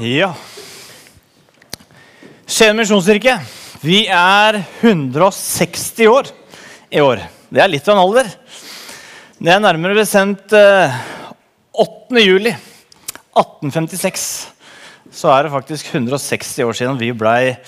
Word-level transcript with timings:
Ja. 0.00 0.30
Skien 2.48 2.78
misjonskirke, 2.78 3.34
vi 3.84 4.06
er 4.08 4.56
160 4.80 6.06
år 6.08 6.30
i 6.88 7.02
år. 7.04 7.20
Det 7.52 7.60
er 7.60 7.68
litt 7.68 7.84
av 7.84 7.98
en 7.98 8.00
alder. 8.06 8.30
Det 9.36 9.50
er 9.52 9.60
nærmere 9.60 9.98
bestemt 9.98 10.54
eh, 10.56 10.94
8. 11.76 12.16
juli 12.16 12.54
1856. 13.36 14.24
Så 15.12 15.28
er 15.34 15.44
det 15.44 15.52
faktisk 15.52 15.90
160 15.92 16.64
år 16.64 16.78
siden 16.78 16.96
vi 16.96 17.10
blei 17.12 17.58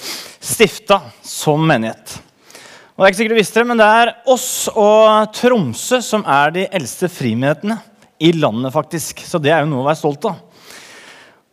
stifta 0.40 1.02
som 1.20 1.60
menighet. 1.68 2.14
Og 2.96 3.04
Det 3.04 3.04
er 3.04 3.12
ikke 3.12 3.20
sikkert 3.20 3.36
du 3.36 3.40
visste 3.42 3.60
det, 3.60 3.68
men 3.74 3.82
det 3.82 3.90
er 3.98 4.14
oss 4.32 4.48
og 4.72 5.36
Tromsø 5.36 6.00
som 6.00 6.24
er 6.24 6.56
de 6.56 6.64
eldste 6.80 7.12
frimenighetene 7.12 7.76
i 8.24 8.32
landet. 8.32 8.72
faktisk. 8.72 9.20
Så 9.20 9.36
det 9.36 9.52
er 9.52 9.66
jo 9.66 9.70
noe 9.74 9.84
å 9.84 9.90
være 9.90 10.00
stolt 10.00 10.30
av. 10.32 10.40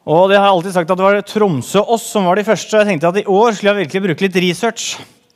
Og 0.10 0.26
det 0.26 0.40
har 0.40 0.48
jeg 0.48 0.56
alltid 0.56 0.74
sagt 0.74 0.90
at 0.90 0.98
det 0.98 1.06
var 1.06 1.20
Tromsø 1.22 1.82
og 1.84 1.92
oss 1.94 2.08
som 2.10 2.26
var 2.26 2.40
de 2.40 2.44
første. 2.48 2.80
Jeg 2.80 2.88
tenkte 2.88 3.10
at 3.12 3.18
I 3.22 3.28
år 3.30 3.54
skulle 3.54 3.76
jeg 3.76 3.84
virkelig 3.84 4.00
bruke 4.08 4.26
litt 4.26 4.38
research 4.42 4.86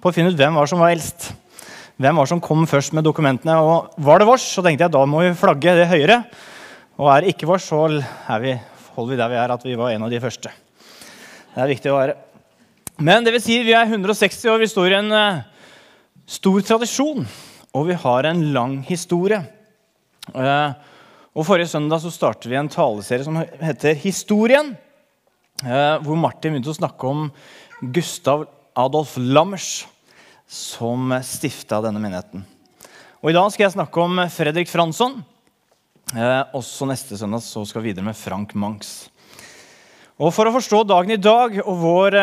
på 0.01 0.09
å 0.09 0.13
finne 0.15 0.31
ut 0.33 0.39
hvem 0.39 0.55
var 0.57 0.69
som 0.69 0.81
var 0.81 0.95
eldst. 0.95 1.27
Hvem 2.01 2.17
var 2.17 2.29
som 2.31 2.41
kom 2.41 2.63
først 2.65 2.95
med 2.97 3.05
dokumentene. 3.05 3.59
Og 3.61 3.93
Var 4.01 4.23
det 4.23 4.27
vårs, 4.31 4.47
så 4.55 4.63
tenkte 4.65 4.87
jeg 4.87 4.93
da 4.95 5.03
må 5.05 5.21
vi 5.21 5.35
flagge 5.37 5.75
det 5.77 5.85
høyere. 5.91 6.23
Og 6.97 7.09
er 7.13 7.21
det 7.21 7.35
ikke 7.35 7.51
vårs, 7.51 7.67
så 7.69 7.83
vi, 8.41 8.55
holder 8.95 9.11
vi 9.11 9.19
der 9.19 9.29
vi 9.29 9.37
er, 9.43 9.53
at 9.53 9.67
vi 9.67 9.77
var 9.77 9.93
en 9.93 10.07
av 10.07 10.13
de 10.15 10.21
første. 10.23 10.53
Det 11.53 11.61
er 11.61 11.69
viktig 11.69 11.93
å 11.93 11.99
være. 11.99 12.17
Men 12.97 13.27
det 13.27 13.35
vil 13.35 13.45
si, 13.45 13.59
vi 13.61 13.75
er 13.77 13.85
160 13.85 14.55
år. 14.55 14.57
Vi 14.63 14.71
står 14.73 14.89
i 14.89 14.97
en 15.03 15.13
uh, 15.13 15.43
stor 16.25 16.65
tradisjon, 16.65 17.27
og 17.77 17.91
vi 17.91 17.99
har 18.07 18.31
en 18.31 18.41
lang 18.57 18.79
historie. 18.89 19.37
Uh, 20.33 20.73
og 21.33 21.47
Forrige 21.47 21.71
søndag 21.71 22.03
så 22.03 22.11
startet 22.13 22.45
vi 22.51 22.57
en 22.59 22.69
taleserie 22.69 23.25
som 23.25 23.39
heter 23.41 23.97
Historien. 23.97 24.75
Uh, 25.63 25.97
hvor 26.05 26.17
Martin 26.19 26.53
begynte 26.53 26.69
å 26.69 26.77
snakke 26.77 27.09
om 27.09 27.27
Gustav 27.95 28.45
Adolf 28.77 29.15
Lammers, 29.17 29.87
som 30.45 31.13
stifta 31.25 31.79
denne 31.81 32.01
menigheten. 32.03 32.43
Og 33.23 33.31
I 33.31 33.35
dag 33.37 33.49
skal 33.53 33.65
jeg 33.65 33.75
snakke 33.77 34.03
om 34.03 34.21
Fredrik 34.29 34.69
Fransson. 34.69 35.21
også 36.53 36.85
neste 36.85 37.17
søndag 37.17 37.41
så 37.41 37.63
skal 37.65 37.81
vi 37.81 37.89
videre 37.89 38.05
med 38.05 38.17
Frank 38.19 38.53
Mangs. 38.53 39.09
Og 40.19 40.33
For 40.33 40.45
å 40.45 40.53
forstå 40.53 40.83
dagen 40.85 41.15
i 41.15 41.21
dag 41.21 41.57
og 41.63 41.77
vår 41.81 42.19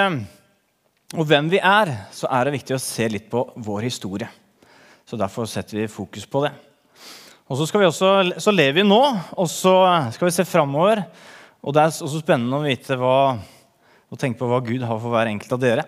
og 1.19 1.27
hvem 1.27 1.49
vi 1.51 1.59
er, 1.59 1.91
så 2.15 2.29
er 2.31 2.47
det 2.47 2.55
viktig 2.61 2.77
å 2.77 2.83
se 2.83 3.09
litt 3.11 3.31
på 3.31 3.43
vår 3.59 3.89
historie. 3.89 4.29
Så 5.03 5.19
Derfor 5.19 5.49
setter 5.51 5.81
vi 5.81 5.91
fokus 5.91 6.27
på 6.31 6.45
det. 6.45 6.53
Og 7.51 7.59
Så, 7.59 7.67
skal 7.67 7.81
vi 7.83 7.87
også, 7.89 8.09
så 8.39 8.53
lever 8.55 8.77
vi 8.79 8.87
nå, 8.87 9.01
og 9.35 9.49
så 9.51 9.73
skal 10.15 10.29
vi 10.29 10.35
se 10.37 10.45
framover. 10.47 11.01
Og 11.59 11.75
det 11.75 11.83
er 11.83 11.89
også 11.91 12.21
spennende 12.23 12.61
å 12.61 12.63
vite 12.63 12.95
hva, 12.95 13.41
å 14.07 14.19
tenke 14.19 14.39
på 14.39 14.47
hva 14.47 14.61
Gud 14.63 14.85
har 14.87 15.01
for 15.03 15.11
hver 15.11 15.27
enkelt 15.33 15.57
av 15.57 15.59
dere. 15.59 15.85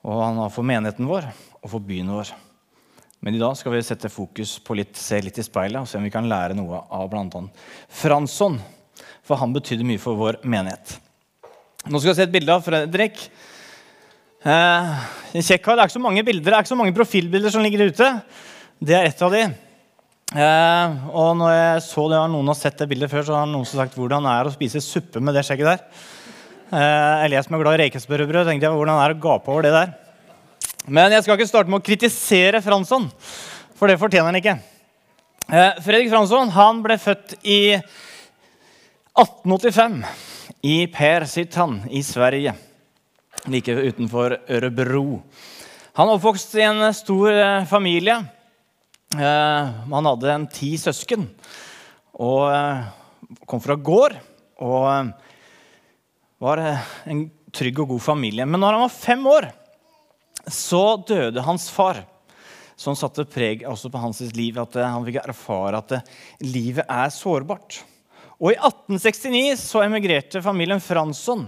Og 0.00 0.16
han 0.16 0.40
har 0.40 0.54
for 0.54 0.64
menigheten 0.64 1.10
vår 1.10 1.26
og 1.60 1.68
for 1.74 1.84
byen 1.84 2.08
vår. 2.16 2.30
Men 3.20 3.36
i 3.36 3.42
dag 3.42 3.52
skal 3.60 3.74
vi 3.74 3.82
sette 3.84 4.08
fokus 4.10 4.54
på 4.64 4.78
litt, 4.78 4.96
se 4.96 5.20
litt 5.20 5.36
i 5.38 5.44
speilet 5.44 5.82
og 5.82 5.90
se 5.90 6.00
om 6.00 6.06
vi 6.08 6.12
kan 6.14 6.26
lære 6.30 6.56
noe 6.56 6.80
av 6.88 7.10
bl.a. 7.12 7.42
Fransson. 7.92 8.56
For 9.28 9.38
han 9.42 9.52
betydde 9.52 9.84
mye 9.86 10.00
for 10.00 10.16
vår 10.18 10.38
menighet. 10.40 10.94
Nå 11.84 12.00
skal 12.00 12.14
vi 12.14 12.16
se 12.16 12.24
et 12.24 12.32
bilde 12.32 12.56
av 12.56 12.64
Fredrik. 12.64 13.20
Eh, 14.40 15.04
det 15.36 15.44
er 15.44 15.60
ikke 15.60 15.92
så 15.92 16.02
mange 16.02 16.24
bilder, 16.24 16.48
det 16.48 16.56
er 16.56 16.64
ikke 16.64 16.72
så 16.72 16.80
mange 16.80 16.96
profilbilder 16.96 17.52
som 17.52 17.62
ligger 17.62 17.92
ute. 17.92 18.10
Det 18.80 18.96
er 18.96 19.10
ett 19.12 19.20
av 19.22 19.36
de. 19.36 19.44
Eh, 20.32 20.88
og 21.12 21.34
når 21.36 21.50
jeg 21.52 21.82
så 21.84 22.06
det, 22.08 22.20
noen 22.32 22.48
har 22.48 22.56
sett 22.56 22.78
det 22.80 22.88
bildet 22.88 23.12
før, 23.12 23.24
så 23.28 23.36
har 23.36 23.48
noen 23.50 23.68
sagt 23.68 23.98
hvordan 23.98 24.24
det 24.24 24.32
er 24.32 24.48
å 24.48 24.54
spise 24.54 24.80
suppe 24.84 25.20
med 25.20 25.36
det 25.36 25.44
skjegget 25.44 25.68
der. 25.68 25.82
Eh, 26.72 27.24
eller 27.26 27.36
jeg 27.36 27.44
som 27.46 27.56
er 27.58 27.64
glad 27.64 27.76
i 27.76 27.82
rekesmørbrød, 27.84 28.48
tenkte 28.48 28.68
jeg 28.68 28.78
hvordan 28.78 28.96
det 28.96 29.04
er 29.04 29.16
å 29.16 29.22
gape 29.26 29.52
over 29.52 29.68
det 29.68 29.74
der. 29.76 29.92
Men 30.88 31.12
jeg 31.14 31.26
skal 31.26 31.36
ikke 31.36 31.50
starte 31.50 31.70
med 31.70 31.82
å 31.82 31.86
kritisere 31.86 32.62
Fransson, 32.64 33.10
for 33.76 33.92
det 33.92 34.00
fortjener 34.00 34.32
han 34.32 34.40
ikke. 34.40 34.56
Eh, 35.52 35.80
Fredrik 35.84 36.10
Fransson 36.10 36.52
han 36.56 36.80
ble 36.84 36.96
født 37.02 37.36
i 37.44 37.76
1885 39.12 40.00
i 40.64 40.76
Per 40.88 41.26
Persittan 41.26 41.82
i 41.92 42.00
Sverige 42.06 42.56
like 43.50 43.74
utenfor 43.74 44.38
Ørebro. 44.48 45.22
Han 45.98 46.12
oppvokste 46.14 46.60
i 46.60 46.66
en 46.68 46.94
stor 46.94 47.32
eh, 47.32 47.64
familie. 47.68 48.22
Eh, 49.12 49.72
han 49.92 50.08
hadde 50.08 50.32
en 50.32 50.46
ti 50.48 50.72
søsken 50.80 51.26
og 52.16 52.46
eh, 52.48 52.86
kom 53.48 53.60
fra 53.64 53.76
gård. 53.76 54.16
Og 54.62 55.12
var 56.42 56.60
en 56.62 57.26
trygg 57.54 57.82
og 57.82 57.94
god 57.94 58.02
familie. 58.02 58.46
Men 58.46 58.62
når 58.62 58.76
han 58.76 58.84
var 58.84 58.94
fem 58.94 59.26
år, 59.30 59.48
så 60.50 60.96
døde 61.06 61.44
hans 61.44 61.68
far. 61.70 62.02
Som 62.78 62.96
satte 62.98 63.26
preg 63.28 63.62
også 63.68 63.92
på 63.92 64.00
hans 64.02 64.22
liv, 64.34 64.58
at 64.58 64.74
han 64.80 65.04
fikk 65.06 65.20
erfare 65.22 65.82
at 65.82 65.98
livet 66.42 66.88
er 66.88 67.12
sårbart. 67.14 67.82
Og 68.42 68.50
I 68.50 68.58
1869 68.58 69.60
så 69.60 69.84
emigrerte 69.84 70.42
familien 70.42 70.82
Fransson 70.82 71.46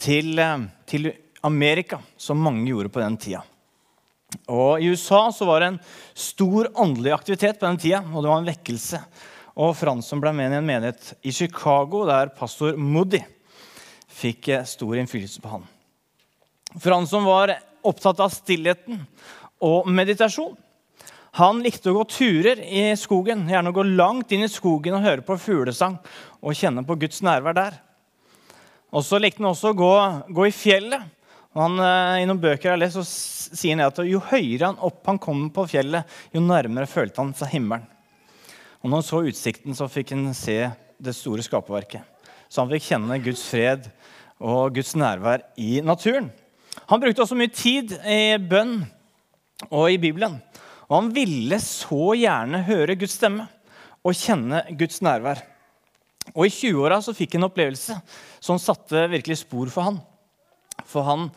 til, 0.00 0.38
eh, 0.38 0.66
til 0.86 1.12
Amerika, 1.42 2.00
som 2.16 2.40
mange 2.40 2.66
gjorde 2.66 2.90
på 2.90 3.00
den 3.00 3.16
tida. 3.16 3.44
Og 4.50 4.82
I 4.82 4.90
USA 4.92 5.26
så 5.34 5.46
var 5.48 5.60
det 5.60 5.72
en 5.72 5.80
stor 6.14 6.70
åndelig 6.78 7.12
aktivitet 7.14 7.58
på 7.58 7.66
den 7.66 7.80
tida, 7.82 8.02
og 8.12 8.22
det 8.22 8.30
var 8.30 8.42
en 8.42 8.50
vekkelse. 8.50 9.02
Og 9.60 9.74
Fransson 9.76 10.22
ble 10.22 10.32
med 10.36 10.54
i 10.54 10.60
en 10.60 10.66
menighet 10.66 11.12
i 11.26 11.34
Chicago, 11.34 12.04
der 12.08 12.30
pastor 12.36 12.78
Moody 12.78 13.20
fikk 14.20 14.48
eh, 14.52 14.66
stor 14.68 14.96
innflytelse 15.00 15.42
på 15.42 15.52
han. 15.56 15.66
Fransson 16.80 17.26
var 17.26 17.56
opptatt 17.86 18.20
av 18.22 18.30
stillheten 18.32 19.00
og 19.64 19.88
meditasjon. 19.90 20.54
Han 21.38 21.60
likte 21.62 21.92
å 21.92 22.00
gå 22.00 22.04
turer 22.10 22.58
i 22.62 22.90
skogen, 22.98 23.46
gjerne 23.50 23.70
å 23.70 23.76
gå 23.76 23.84
langt 23.86 24.32
inn 24.34 24.42
i 24.46 24.50
skogen 24.50 24.96
og 24.98 25.04
høre 25.04 25.24
på 25.26 25.38
fuglesang 25.38 25.96
og 26.40 26.56
kjenne 26.58 26.82
på 26.86 26.96
Guds 26.98 27.22
nærvær 27.22 27.56
der. 27.56 27.78
Og 28.90 29.04
så 29.06 29.20
likte 29.22 29.42
han 29.42 29.52
også 29.52 29.70
å 29.70 29.78
gå, 29.78 29.94
gå 30.34 30.48
i 30.48 30.54
fjellet. 30.54 31.06
Han, 31.58 31.80
eh, 31.82 32.20
I 32.22 32.26
noen 32.28 32.38
bøker 32.42 32.68
jeg 32.68 32.74
har 32.76 32.78
lest, 32.78 32.98
så 33.00 33.56
sier 33.58 33.74
han 33.74 33.82
at 33.88 33.98
jo 34.06 34.22
høyere 34.22 34.68
han 34.68 34.82
opp 34.86 35.02
han 35.10 35.18
kom 35.18 35.48
på 35.54 35.66
fjellet, 35.72 36.06
jo 36.30 36.42
nærmere 36.44 36.86
følte 36.90 37.22
han 37.22 37.32
seg 37.34 37.56
himmelen. 37.56 37.88
Og 38.80 38.88
når 38.88 39.02
han 39.02 39.08
så 39.08 39.22
utsikten, 39.28 39.74
så 39.76 39.90
fikk 39.90 40.14
han 40.14 40.30
se 40.36 40.62
det 41.00 41.14
store 41.16 41.42
skaperverket. 41.44 42.06
Så 42.48 42.62
han 42.62 42.70
fikk 42.70 42.86
kjenne 42.86 43.18
Guds 43.24 43.42
fred 43.50 43.90
og 44.40 44.76
Guds 44.78 44.94
nærvær 44.96 45.42
i 45.60 45.82
naturen. 45.84 46.30
Han 46.88 47.02
brukte 47.02 47.24
også 47.24 47.36
mye 47.38 47.52
tid 47.52 47.92
i 48.08 48.38
bønn 48.38 48.78
og 49.68 49.90
i 49.90 49.98
Bibelen. 50.00 50.38
Og 50.88 50.96
han 50.96 51.10
ville 51.14 51.58
så 51.62 52.14
gjerne 52.18 52.62
høre 52.66 52.96
Guds 52.98 53.18
stemme 53.18 53.46
og 54.06 54.16
kjenne 54.16 54.62
Guds 54.78 55.02
nærvær. 55.04 55.42
Og 56.32 56.46
I 56.46 56.54
20-åra 56.54 57.00
fikk 57.10 57.34
han 57.34 57.44
en 57.44 57.50
opplevelse 57.50 57.98
som 58.42 58.58
satte 58.62 59.04
virkelig 59.12 59.42
spor 59.42 59.70
for 59.72 59.90
han. 59.90 60.00
For 60.90 61.06
han, 61.06 61.28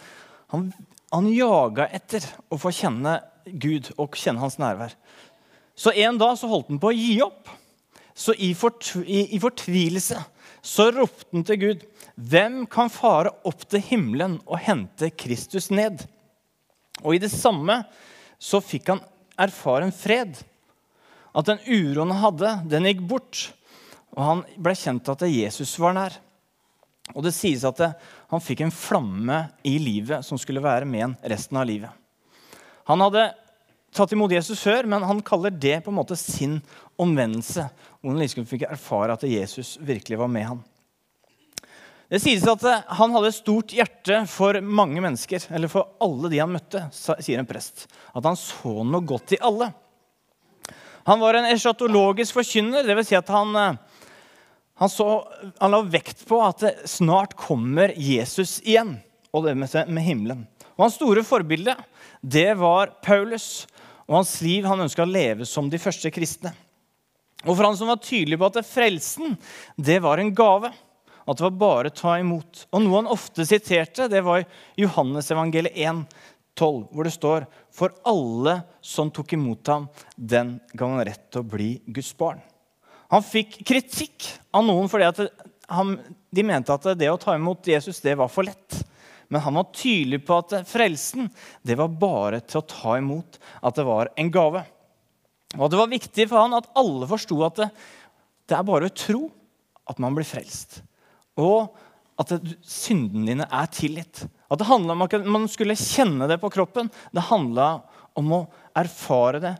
han, 0.53 0.69
han 1.13 1.29
jaga 1.31 1.87
etter 1.93 2.25
å 2.49 2.59
få 2.61 2.73
kjenne 2.73 3.19
Gud 3.45 3.91
og 3.97 4.17
kjenne 4.17 4.41
hans 4.43 4.59
nærvær. 4.61 4.95
Så 5.75 5.93
en 5.97 6.19
dag 6.21 6.37
så 6.37 6.49
holdt 6.49 6.71
han 6.71 6.81
på 6.81 6.91
å 6.91 6.97
gi 6.97 7.17
opp. 7.25 7.49
Så 8.13 8.35
i, 8.37 8.51
fort, 8.57 8.91
i, 9.01 9.25
i 9.33 9.41
fortvilelse 9.41 10.19
så 10.63 10.87
ropte 10.93 11.31
han 11.33 11.45
til 11.47 11.59
Gud. 11.63 11.85
Hvem 12.13 12.63
kan 12.71 12.91
fare 12.93 13.33
opp 13.47 13.65
til 13.67 13.81
himmelen 13.83 14.37
og 14.45 14.61
hente 14.63 15.09
Kristus 15.17 15.71
ned? 15.73 16.05
Og 17.01 17.15
i 17.15 17.21
det 17.23 17.31
samme 17.33 17.81
så 18.37 18.61
fikk 18.63 18.93
han 18.93 19.01
erfare 19.39 19.87
en 19.87 19.95
fred. 19.95 20.37
At 21.33 21.49
den 21.49 21.63
uroen 21.65 22.13
han 22.13 22.21
hadde, 22.21 22.53
den 22.69 22.87
gikk 22.87 23.01
bort. 23.09 23.47
Og 24.13 24.21
han 24.21 24.43
ble 24.61 24.75
kjent 24.77 25.09
at 25.09 25.25
Jesus 25.25 25.73
var 25.81 25.97
nær. 25.97 26.19
Og 27.17 27.25
det 27.25 27.33
sies 27.35 27.65
at 27.67 27.81
han 28.35 28.43
fikk 28.43 28.65
en 28.65 28.73
flamme 28.73 29.39
i 29.67 29.77
livet 29.81 30.25
som 30.25 30.39
skulle 30.41 30.63
være 30.63 30.87
med 30.89 31.07
en 31.07 31.15
resten 31.33 31.59
av 31.59 31.67
livet. 31.69 31.91
Han 32.89 33.01
hadde 33.03 33.29
tatt 33.93 34.13
imot 34.15 34.33
Jesus 34.33 34.61
før, 34.63 34.87
men 34.89 35.05
han 35.05 35.21
kaller 35.25 35.53
det 35.53 35.79
på 35.85 35.91
en 35.93 35.99
måte 35.99 36.17
sin 36.19 36.59
omvendelse. 36.99 37.67
Hvor 38.01 38.13
han 38.13 38.21
liksom 38.23 38.47
fikk 38.49 38.65
erfare 38.67 39.15
at 39.15 39.25
Jesus 39.27 39.77
virkelig 39.81 40.19
var 40.19 40.31
med 40.31 40.47
han. 40.49 40.63
Det 42.11 42.19
sies 42.21 42.43
at 42.45 42.65
han 42.93 43.13
hadde 43.15 43.29
et 43.31 43.37
stort 43.39 43.73
hjerte 43.73 44.19
for 44.29 44.59
mange 44.61 45.01
mennesker, 45.01 45.47
eller 45.55 45.71
for 45.71 45.95
alle 46.03 46.29
de 46.29 46.41
han 46.43 46.51
møtte, 46.53 46.83
sier 46.93 47.39
en 47.41 47.49
prest. 47.49 47.87
At 48.13 48.27
han 48.27 48.37
så 48.37 48.83
noe 48.85 49.01
godt 49.07 49.33
i 49.33 49.41
alle. 49.41 49.71
Han 51.07 51.19
var 51.23 51.39
en 51.39 51.49
eschatologisk 51.49 52.37
forkynner, 52.37 52.85
dvs. 52.85 53.09
Si 53.09 53.17
at 53.17 53.31
han 53.33 53.79
han, 54.83 54.91
så, 54.91 55.07
han 55.61 55.71
la 55.71 55.79
vekt 55.87 56.25
på 56.27 56.41
at 56.43 56.59
det 56.59 56.73
snart 56.91 57.37
kommer 57.39 57.93
Jesus 57.95 58.57
igjen, 58.65 58.97
og 59.31 59.45
det 59.47 59.55
med, 59.55 59.71
med 59.87 60.03
himmelen. 60.03 60.43
Og 60.75 60.87
Hans 60.87 60.97
store 60.97 61.23
forbilde 61.23 61.75
det 62.19 62.49
var 62.59 62.91
Paulus 63.03 63.65
og 64.07 64.17
hans 64.21 64.33
liv. 64.43 64.67
Han 64.67 64.83
ønska 64.85 65.05
å 65.05 65.09
leve 65.09 65.47
som 65.47 65.69
de 65.71 65.79
første 65.79 66.11
kristne. 66.11 66.53
Og 67.43 67.53
for 67.53 67.67
han 67.67 67.75
som 67.79 67.91
var 67.91 67.99
tydelig 68.03 68.39
på 68.39 68.47
at 68.47 68.59
frelsen 68.67 69.37
det 69.75 69.99
var 70.03 70.19
en 70.19 70.33
gave, 70.35 70.71
At 71.23 71.37
det 71.39 71.45
var 71.45 71.55
bare 71.55 71.87
å 71.87 71.95
ta 71.95 72.17
imot. 72.19 72.65
Og 72.75 72.81
Noe 72.83 72.97
han 72.99 73.07
ofte 73.07 73.45
siterte, 73.47 74.09
det 74.11 74.19
var 74.27 74.43
Johannesevangeliet 74.75 75.77
1, 75.79 76.01
12, 76.59 76.89
hvor 76.91 77.07
det 77.07 77.13
står 77.15 77.45
For 77.71 77.95
alle 78.03 78.57
som 78.83 79.11
tok 79.11 79.31
imot 79.37 79.71
ham, 79.71 79.87
den 80.15 80.57
ga 80.73 80.89
han 80.91 81.05
rett 81.07 81.29
til 81.31 81.45
å 81.45 81.47
bli 81.47 81.77
Guds 81.87 82.11
barn. 82.19 82.43
Han 83.13 83.21
fikk 83.21 83.59
kritikk 83.67 84.25
av 84.57 84.65
noen 84.65 84.89
fordi 84.89 85.27
han, 85.69 85.97
de 86.33 86.45
mente 86.45 86.73
at 86.73 86.87
det 86.97 87.11
å 87.11 87.19
ta 87.21 87.35
imot 87.37 87.67
Jesus 87.69 88.01
det 88.01 88.15
var 88.17 88.31
for 88.31 88.47
lett. 88.47 88.79
Men 89.29 89.43
han 89.45 89.57
var 89.57 89.69
tydelig 89.73 90.23
på 90.25 90.39
at 90.41 90.55
frelsen 90.69 91.29
det 91.65 91.77
var 91.79 91.93
bare 91.93 92.41
til 92.41 92.59
å 92.59 92.67
ta 92.69 92.97
imot. 92.97 93.37
At 93.61 93.77
det 93.77 93.85
var 93.87 94.11
en 94.17 94.33
gave. 94.33 94.65
Og 95.59 95.69
Det 95.69 95.79
var 95.79 95.93
viktig 95.93 96.27
for 96.29 96.41
han 96.41 96.57
at 96.57 96.71
alle 96.77 97.07
forsto 97.09 97.37
at 97.45 97.61
det, 97.61 97.69
det 98.49 98.57
er 98.57 98.67
bare 98.67 98.89
å 98.89 98.97
tro 98.97 99.27
at 99.89 100.01
man 100.01 100.17
blir 100.17 100.27
frelst. 100.27 100.81
Og 101.37 101.73
at 102.21 102.33
det, 102.33 102.57
syndene 102.65 103.29
dine 103.29 103.49
er 103.49 103.69
tilgitt. 103.73 104.25
At 104.49 104.61
det 104.61 104.69
handla 104.69 104.97
om 104.97 105.05
at 105.05 105.17
man 105.25 105.49
skulle 105.49 105.77
kjenne 105.77 106.29
det 106.29 106.41
på 106.41 106.51
kroppen. 106.53 106.89
Det 107.13 107.29
handla 107.29 107.75
om 108.17 108.37
å 108.37 108.45
erfare 108.77 109.41
det 109.41 109.57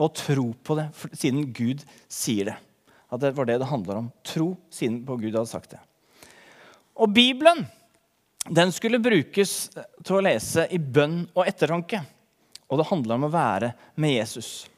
og 0.00 0.16
tro 0.16 0.50
på 0.64 0.76
det 0.80 0.90
siden 1.12 1.48
Gud 1.56 1.84
sier 2.08 2.52
det. 2.52 2.60
At 3.10 3.22
det 3.22 3.34
var 3.36 3.48
det 3.48 3.58
det 3.60 3.70
handler 3.70 4.04
om. 4.04 4.08
Tro 4.26 4.54
siden 4.72 5.02
på 5.06 5.18
Gud 5.20 5.34
hadde 5.34 5.50
sagt 5.50 5.74
det. 5.74 5.82
Og 7.00 7.10
Bibelen 7.14 7.64
den 8.48 8.72
skulle 8.72 9.02
brukes 9.02 9.68
til 9.76 10.16
å 10.16 10.24
lese 10.24 10.64
i 10.72 10.78
bønn 10.80 11.22
og 11.34 11.44
ettertanke. 11.44 12.00
Og 12.70 12.80
det 12.80 12.88
handla 12.88 13.18
om 13.18 13.26
å 13.26 13.34
være 13.34 13.74
med 14.00 14.14
Jesus. 14.14 14.68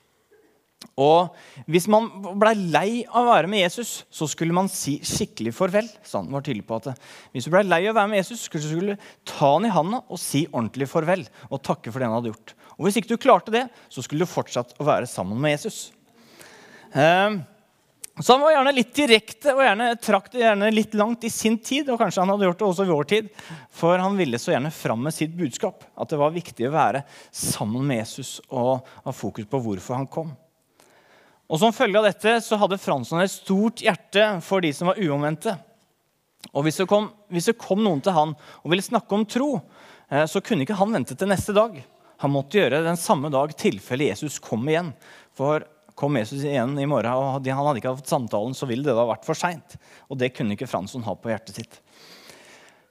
Og 0.99 1.31
hvis 1.71 1.87
man 1.91 2.09
blei 2.41 2.53
lei 2.59 2.89
av 3.07 3.23
å 3.23 3.31
være 3.31 3.51
med 3.51 3.63
Jesus, 3.63 4.03
så 4.11 4.27
skulle 4.29 4.57
man 4.57 4.69
si 4.73 4.97
skikkelig 5.07 5.55
farvel. 5.55 5.87
han 6.13 6.33
var 6.33 6.43
tydelig 6.43 6.67
på 6.67 6.81
at 6.81 6.99
Hvis 7.33 7.47
du 7.47 7.53
blei 7.55 7.63
lei 7.63 7.87
av 7.87 7.95
å 7.95 8.01
være 8.01 8.11
med 8.11 8.19
Jesus, 8.19 8.49
skulle 8.49 8.97
du 8.97 8.97
ta 9.25 9.55
han 9.55 9.67
i 9.69 9.73
handa 9.73 10.03
og 10.09 10.19
si 10.19 10.47
ordentlig 10.51 10.89
farvel. 10.91 11.25
Og 11.51 11.63
takke 11.63 11.93
for 11.93 12.01
det 12.01 12.11
han 12.11 12.19
hadde 12.19 12.33
gjort. 12.35 12.55
Og 12.79 12.87
Hvis 12.87 12.99
ikke 12.99 13.15
du 13.15 13.23
klarte 13.23 13.55
det, 13.55 13.69
så 13.89 14.03
skulle 14.03 14.27
du 14.27 14.31
fortsatt 14.31 14.75
å 14.81 14.89
være 14.89 15.07
sammen 15.07 15.39
med 15.39 15.55
Jesus. 15.55 15.93
Ehm, 16.93 17.45
så 18.21 18.35
han 18.35 18.43
var 18.45 18.53
gjerne 18.53 18.75
litt 18.77 18.91
direkte 18.93 19.55
og 19.55 19.63
gjerne 19.65 19.87
trakk 19.97 20.27
det 20.35 20.43
gjerne 20.43 20.69
litt 20.73 20.95
langt 21.01 21.23
i 21.25 21.31
sin 21.33 21.57
tid. 21.65 21.89
Og 21.89 21.97
kanskje 22.01 22.21
han 22.21 22.33
hadde 22.35 22.45
gjort 22.45 22.61
det 22.61 22.67
også 22.67 22.85
i 22.85 22.91
vår 22.91 23.09
tid, 23.09 23.31
for 23.73 24.03
han 24.05 24.19
ville 24.19 24.41
så 24.41 24.53
gjerne 24.53 24.73
fram 24.75 25.01
med 25.07 25.17
sitt 25.17 25.33
budskap. 25.39 25.87
At 25.97 26.13
det 26.13 26.21
var 26.21 26.35
viktig 26.35 26.69
å 26.69 26.75
være 26.75 27.03
sammen 27.33 27.87
med 27.89 28.03
Jesus 28.03 28.35
og 28.51 28.85
ha 29.07 29.17
fokus 29.17 29.49
på 29.49 29.63
hvorfor 29.65 29.97
han 29.97 30.11
kom. 30.13 30.35
Og 31.49 31.61
Som 31.61 31.73
følge 31.77 32.01
av 32.01 32.07
dette 32.09 32.37
så 32.45 32.57
hadde 32.61 32.81
Fransson 32.81 33.21
et 33.25 33.33
stort 33.33 33.81
hjerte 33.85 34.29
for 34.45 34.65
de 34.65 34.71
som 34.77 34.93
var 34.93 35.01
uomvendte. 35.01 35.57
Og 36.53 36.67
hvis 36.67 36.83
det, 36.83 36.89
kom, 36.91 37.11
hvis 37.33 37.49
det, 37.49 37.59
kom, 37.61 37.81
noen 37.81 38.01
til 38.05 38.17
han 38.17 38.37
og 38.37 38.73
ville 38.73 38.85
snakke 38.85 39.17
om 39.17 39.25
tro, 39.29 39.55
eh, 40.13 40.25
så 40.29 40.41
kunne 40.45 40.67
ikke 40.67 40.77
han 40.77 40.93
vente 40.93 41.17
til 41.17 41.33
neste 41.33 41.55
dag. 41.57 41.79
Han 42.25 42.33
måtte 42.33 42.61
gjøre 42.61 42.85
den 42.85 43.01
samme 43.01 43.33
dag 43.33 43.53
tilfelle 43.57 44.11
Jesus 44.11 44.41
kom 44.43 44.69
igjen. 44.69 44.93
For 45.37 45.65
kom 46.03 46.19
Jesus 46.19 46.43
igjen 46.43 46.75
i 46.83 46.89
morgen, 46.91 47.15
og 47.15 47.47
han 47.47 47.67
hadde 47.69 47.79
ikke 47.79 47.95
hatt 47.95 48.11
samtalen, 48.11 48.57
så 48.59 48.67
ville 48.67 48.83
det 48.89 48.97
da 48.99 49.07
vært 49.07 49.27
for 49.27 49.39
seint. 49.39 49.77
Og 50.11 50.19
det 50.19 50.33
kunne 50.35 50.57
ikke 50.57 50.67
Fransson 50.67 51.05
ha 51.07 51.15
på 51.15 51.31
hjertet 51.31 51.61
sitt. 51.61 51.79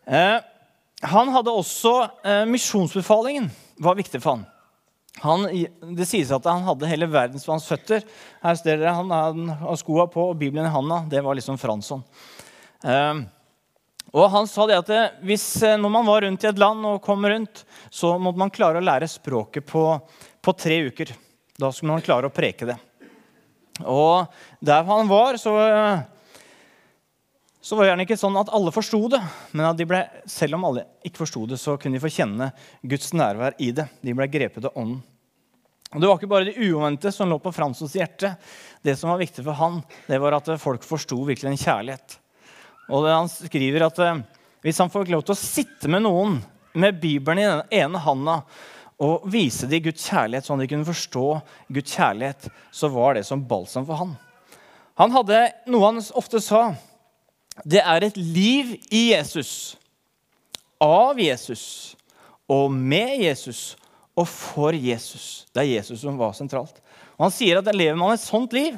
Eh, 0.07 0.37
han 1.11 1.31
hadde 1.33 1.51
også 1.51 1.91
eh, 2.23 2.45
Misjonsbefalingen 2.47 3.49
var 3.83 3.97
viktig 3.99 4.21
for 4.23 4.37
han. 4.37 4.45
Han, 5.25 5.43
det 5.97 6.07
sies 6.07 6.31
at 6.31 6.47
han 6.47 6.63
hadde 6.63 6.87
hele 6.87 7.09
verdens 7.11 7.43
hans 7.51 7.67
føtter. 7.67 8.05
Her 8.41 8.55
ser 8.57 8.79
dere 8.79 8.93
Han 8.95 9.11
har 9.11 9.79
skoa 9.81 10.07
på 10.09 10.29
og 10.31 10.39
Bibelen 10.39 10.69
i 10.69 10.71
handa. 10.71 11.01
Det 11.11 11.19
var 11.25 11.35
liksom 11.35 11.59
Fransson. 11.59 12.05
Um, 12.81 13.25
og 14.15 14.29
Han 14.31 14.47
sa 14.47 14.69
det 14.69 14.79
at 14.79 15.19
hvis, 15.27 15.45
eh, 15.67 15.75
når 15.79 15.91
man 15.97 16.07
var 16.07 16.23
rundt 16.23 16.45
i 16.47 16.49
et 16.49 16.63
land 16.63 16.87
og 16.87 17.03
kom 17.03 17.27
rundt, 17.27 17.65
så 17.91 18.15
måtte 18.19 18.39
man 18.39 18.53
klare 18.55 18.79
å 18.79 18.87
lære 18.87 19.11
språket 19.11 19.67
på, 19.67 19.83
på 20.41 20.55
tre 20.55 20.79
uker. 20.87 21.11
Da 21.59 21.73
skulle 21.75 21.97
man 21.97 22.07
klare 22.07 22.31
å 22.31 22.33
preke 22.33 22.71
det. 22.71 22.79
Og 23.79 24.31
der 24.59 24.83
han 24.87 25.09
var, 25.09 25.37
så, 25.41 25.53
så 27.61 27.77
var 27.77 27.85
det 27.85 27.91
gjerne 27.91 28.05
ikke 28.07 28.19
sånn 28.19 28.39
at 28.41 28.51
alle 28.53 28.73
forsto 28.75 28.99
det. 29.13 29.21
Men 29.55 29.69
at 29.71 29.79
de 29.79 29.87
ble, 29.89 30.01
selv 30.29 30.59
om 30.59 30.67
alle 30.69 30.85
ikke 31.07 31.23
forsto 31.23 31.45
det, 31.49 31.59
så 31.61 31.77
kunne 31.79 31.97
de 31.97 32.03
få 32.03 32.11
kjenne 32.13 32.51
Guds 32.83 33.13
nærvær 33.17 33.57
i 33.63 33.71
det. 33.75 33.87
De 34.03 34.15
ble 34.17 34.29
grepet 34.31 34.67
av 34.69 34.75
ånden. 34.75 35.01
Og 35.91 35.99
Det 35.99 36.07
var 36.07 36.19
ikke 36.19 36.31
bare 36.31 36.47
det 36.47 36.59
uomvendte 36.63 37.11
som 37.11 37.27
lå 37.27 37.35
på 37.43 37.51
Fransos 37.51 37.97
hjerte. 37.97 38.37
Det 38.83 38.95
som 38.95 39.11
var 39.11 39.19
viktig 39.19 39.43
for 39.43 39.57
han, 39.59 39.81
det 40.07 40.21
var 40.23 40.37
at 40.37 40.47
folk 40.61 40.85
forsto 40.87 41.17
virkelig 41.27 41.51
en 41.51 41.59
kjærlighet. 41.59 42.15
Og 42.91 43.07
Han 43.07 43.27
skriver 43.31 43.87
at 43.87 43.99
eh, 43.99 44.21
hvis 44.63 44.79
han 44.79 44.91
får 44.93 45.11
lov 45.11 45.25
til 45.25 45.35
å 45.35 45.41
sitte 45.41 45.89
med 45.91 46.05
noen 46.05 46.39
med 46.73 46.99
Bibelen 47.01 47.41
i 47.41 47.49
den 47.49 47.63
ene 47.81 48.01
handa 48.03 48.41
og 49.01 49.25
vise 49.33 49.65
dem 49.69 49.81
Guds 49.87 50.03
kjærlighet, 50.05 50.45
sånn 50.45 50.61
at 50.61 50.67
de 50.67 50.75
kunne 50.75 50.87
forstå 50.87 51.25
Guds 51.73 51.95
kjærlighet, 51.95 52.49
så 52.69 52.89
var 52.93 53.17
det 53.17 53.25
som 53.25 53.41
balsam 53.49 53.87
for 53.87 53.97
han. 53.97 54.13
Han 55.01 55.13
hadde 55.15 55.39
noe 55.71 55.87
han 55.87 56.01
ofte 56.19 56.41
sa. 56.43 56.67
Det 57.65 57.81
er 57.81 58.05
et 58.05 58.17
liv 58.17 58.75
i 58.93 59.09
Jesus, 59.11 59.75
av 60.81 61.19
Jesus 61.21 61.63
og 62.51 62.71
med 62.73 63.17
Jesus 63.23 63.73
og 64.17 64.27
for 64.29 64.75
Jesus. 64.75 65.47
Det 65.53 65.63
er 65.63 65.73
Jesus 65.79 66.03
som 66.03 66.19
var 66.19 66.35
sentralt. 66.37 66.77
Og 67.17 67.27
Han 67.27 67.33
sier 67.33 67.59
at 67.59 67.75
lever 67.75 67.97
man 67.97 68.13
et 68.15 68.23
sånt 68.23 68.53
liv, 68.53 68.77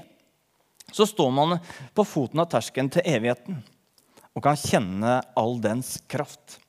så 0.94 1.08
står 1.10 1.32
man 1.34 1.58
på 1.96 2.06
foten 2.06 2.42
av 2.44 2.50
terskelen 2.52 2.92
til 2.92 3.06
evigheten 3.08 3.64
og 4.34 4.44
kan 4.46 4.58
kjenne 4.58 5.20
all 5.38 5.60
dens 5.62 5.96
kraft. 6.10 6.60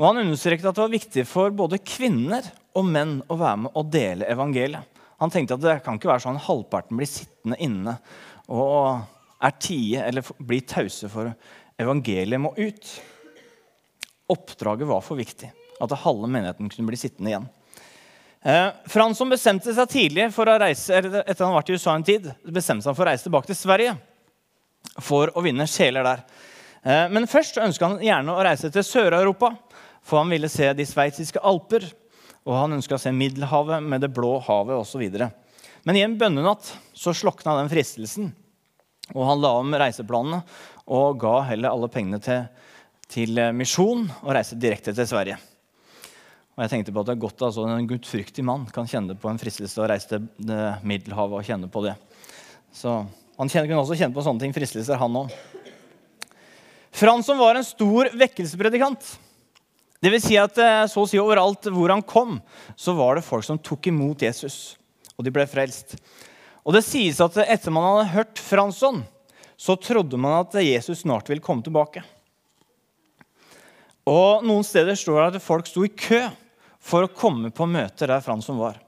Og 0.00 0.06
Han 0.08 0.22
understreket 0.22 0.64
at 0.64 0.78
det 0.78 0.80
var 0.80 0.94
viktig 0.94 1.26
for 1.28 1.52
både 1.52 1.78
kvinner 1.84 2.46
og 2.78 2.86
menn 2.88 3.18
å 3.28 3.36
være 3.36 3.66
med 3.66 3.76
og 3.76 3.92
dele 3.92 4.28
evangeliet. 4.32 4.98
Han 5.20 5.32
tenkte 5.32 5.58
at 5.58 5.64
det 5.64 5.78
kan 5.84 5.98
ikke 5.98 6.08
være 6.08 6.24
sånn 6.24 6.40
halvparten 6.40 6.96
blir 6.96 7.10
sittende 7.10 7.58
inne 7.60 7.98
og 8.48 9.02
er 9.44 9.56
tie 9.60 10.06
eller 10.06 10.24
blir 10.40 10.64
tause 10.64 11.10
for 11.12 11.28
evangeliet 11.80 12.40
må 12.40 12.54
ut. 12.56 12.94
Oppdraget 14.32 14.88
var 14.88 15.04
for 15.04 15.20
viktig. 15.20 15.50
At 15.80 15.96
halve 16.06 16.28
menigheten 16.32 16.72
kunne 16.72 16.88
bli 16.88 17.00
sittende 17.00 17.34
igjen. 17.34 17.48
Eh, 18.40 18.68
Fransson 18.88 19.28
bestemte 19.28 19.74
seg 19.76 19.92
tidlig 19.92 20.30
for 20.32 20.48
å 20.48 20.56
reise 20.62 20.96
etter 20.96 21.44
han 21.44 21.56
vært 21.58 21.68
i 21.68 21.76
USA 21.76 21.92
en 21.92 22.06
tid, 22.06 22.30
bestemte 22.48 22.86
seg 22.86 22.96
for 22.96 23.04
å 23.04 23.10
reise 23.10 23.28
tilbake 23.28 23.52
til 23.52 23.58
Sverige 23.58 23.98
for 25.04 25.28
å 25.36 25.44
vinne 25.44 25.68
sjeler 25.68 26.08
der. 26.08 26.24
Eh, 26.80 27.06
men 27.12 27.28
først 27.28 27.60
ønska 27.60 27.90
han 27.90 28.00
gjerne 28.04 28.32
å 28.32 28.44
reise 28.44 28.72
til 28.72 28.86
Sør-Europa 28.86 29.52
for 30.02 30.22
han 30.22 30.32
ville 30.32 30.50
se 30.50 30.70
de 30.74 30.86
sveitsiske 30.86 31.42
alper, 31.46 31.84
og 32.48 32.56
han 32.56 32.78
ønska 32.78 32.96
å 32.96 33.02
se 33.02 33.12
Middelhavet 33.12 33.84
med 33.84 34.02
det 34.04 34.12
blå 34.16 34.38
havet 34.46 34.78
osv. 34.80 35.04
Men 35.84 35.96
i 35.96 36.04
en 36.04 36.16
bønnenatt 36.20 36.72
så 36.96 37.14
slokna 37.16 37.58
den 37.60 37.70
fristelsen, 37.72 38.32
og 39.14 39.26
han 39.26 39.42
la 39.42 39.52
om 39.58 39.74
reiseplanene 39.74 40.42
og 40.90 41.20
ga 41.22 41.36
heller 41.50 41.74
alle 41.74 41.90
pengene 41.92 42.20
til, 42.22 42.44
til 43.10 43.40
misjon 43.54 44.06
og 44.22 44.34
reiste 44.34 44.58
direkte 44.58 44.94
til 44.96 45.08
Sverige. 45.08 45.38
Og 46.56 46.64
jeg 46.64 46.72
tenkte 46.74 46.92
på 46.92 47.02
at 47.02 47.08
det 47.08 47.14
er 47.14 47.22
godt 47.22 47.42
altså, 47.46 47.64
En 47.64 47.86
gudfryktig 47.88 48.42
mann 48.44 48.66
kan 48.74 48.88
kjenne 48.90 49.14
på 49.16 49.30
en 49.30 49.38
fristelse 49.40 49.80
å 49.80 49.86
reise 49.88 50.10
til 50.10 50.26
Middelhavet 50.84 51.38
og 51.38 51.46
kjenne 51.46 51.70
på 51.72 51.82
det. 51.86 51.94
Så 52.74 53.00
Han 53.38 53.48
kunne 53.48 53.80
også 53.80 53.96
kjenne 53.96 54.12
på 54.12 54.24
sånne 54.26 54.44
ting, 54.44 54.52
fristelser, 54.52 54.98
han 55.00 55.16
òg. 55.16 55.30
Fransson 56.92 57.38
var 57.40 57.56
en 57.56 57.64
stor 57.64 58.10
vekkelsespredikant. 58.20 59.14
Det 60.00 60.12
vil 60.14 60.22
si 60.22 60.36
at 60.40 60.56
eh, 60.60 60.86
så 60.88 61.02
å 61.02 61.08
si 61.08 61.20
overalt 61.20 61.68
hvor 61.72 61.92
han 61.92 62.02
kom, 62.02 62.38
så 62.76 62.94
var 62.96 63.18
det 63.18 63.26
folk 63.26 63.44
som 63.44 63.60
tok 63.60 63.90
imot 63.90 64.24
Jesus. 64.24 64.78
Og 65.18 65.26
de 65.26 65.32
ble 65.34 65.44
frelst. 65.48 65.98
Og 66.64 66.72
det 66.76 66.84
sies 66.86 67.20
at 67.20 67.36
etter 67.44 67.72
man 67.74 67.86
hadde 67.86 68.12
hørt 68.14 68.40
Fransson, 68.40 69.02
så 69.60 69.76
trodde 69.76 70.16
man 70.16 70.40
at 70.40 70.56
Jesus 70.64 71.02
snart 71.04 71.28
ville 71.28 71.44
komme 71.44 71.64
tilbake. 71.64 72.02
Og 74.08 74.44
Noen 74.46 74.64
steder 74.64 74.96
står 74.96 75.20
det 75.20 75.26
at 75.40 75.44
folk 75.44 75.68
sto 75.68 75.84
i 75.84 75.92
kø 75.92 76.22
for 76.80 77.04
å 77.04 77.12
komme 77.12 77.52
på 77.52 77.68
møter 77.68 78.08
der 78.08 78.24
Fransson 78.24 78.56
var. 78.60 78.80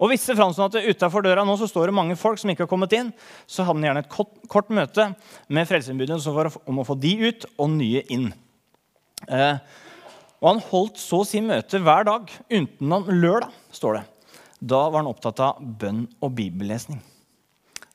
Og 0.00 0.12
Visste 0.14 0.36
Fransson 0.38 0.70
at 0.70 0.78
utafor 0.80 1.26
døra 1.26 1.42
nå 1.44 1.58
så 1.60 1.66
står 1.68 1.90
det 1.90 1.96
mange 1.98 2.16
folk 2.16 2.38
som 2.40 2.52
ikke 2.52 2.64
har 2.64 2.70
kommet 2.70 2.94
inn, 2.96 3.10
så 3.44 3.66
hadde 3.66 3.82
han 3.82 3.88
gjerne 3.90 4.04
et 4.06 4.12
kort, 4.12 4.32
kort 4.48 4.70
møte 4.72 5.10
med 5.52 5.68
Frelsestilbudet 5.68 6.22
om 6.70 6.80
å 6.80 6.86
få 6.88 6.96
de 6.96 7.12
ut 7.26 7.44
og 7.58 7.74
nye 7.74 8.06
inn. 8.14 8.30
Eh, 9.28 9.58
og 10.40 10.48
han 10.48 10.62
holdt 10.70 11.00
så 11.00 11.20
å 11.20 11.28
si 11.28 11.42
møte 11.44 11.82
hver 11.84 12.06
dag 12.08 12.30
utenom 12.48 13.08
lørdag, 13.12 13.52
står 13.76 13.98
det. 13.98 14.04
Da 14.60 14.80
var 14.88 15.02
han 15.02 15.10
opptatt 15.10 15.40
av 15.44 15.60
bønn 15.60 16.06
og 16.20 16.32
bibellesning. 16.36 17.00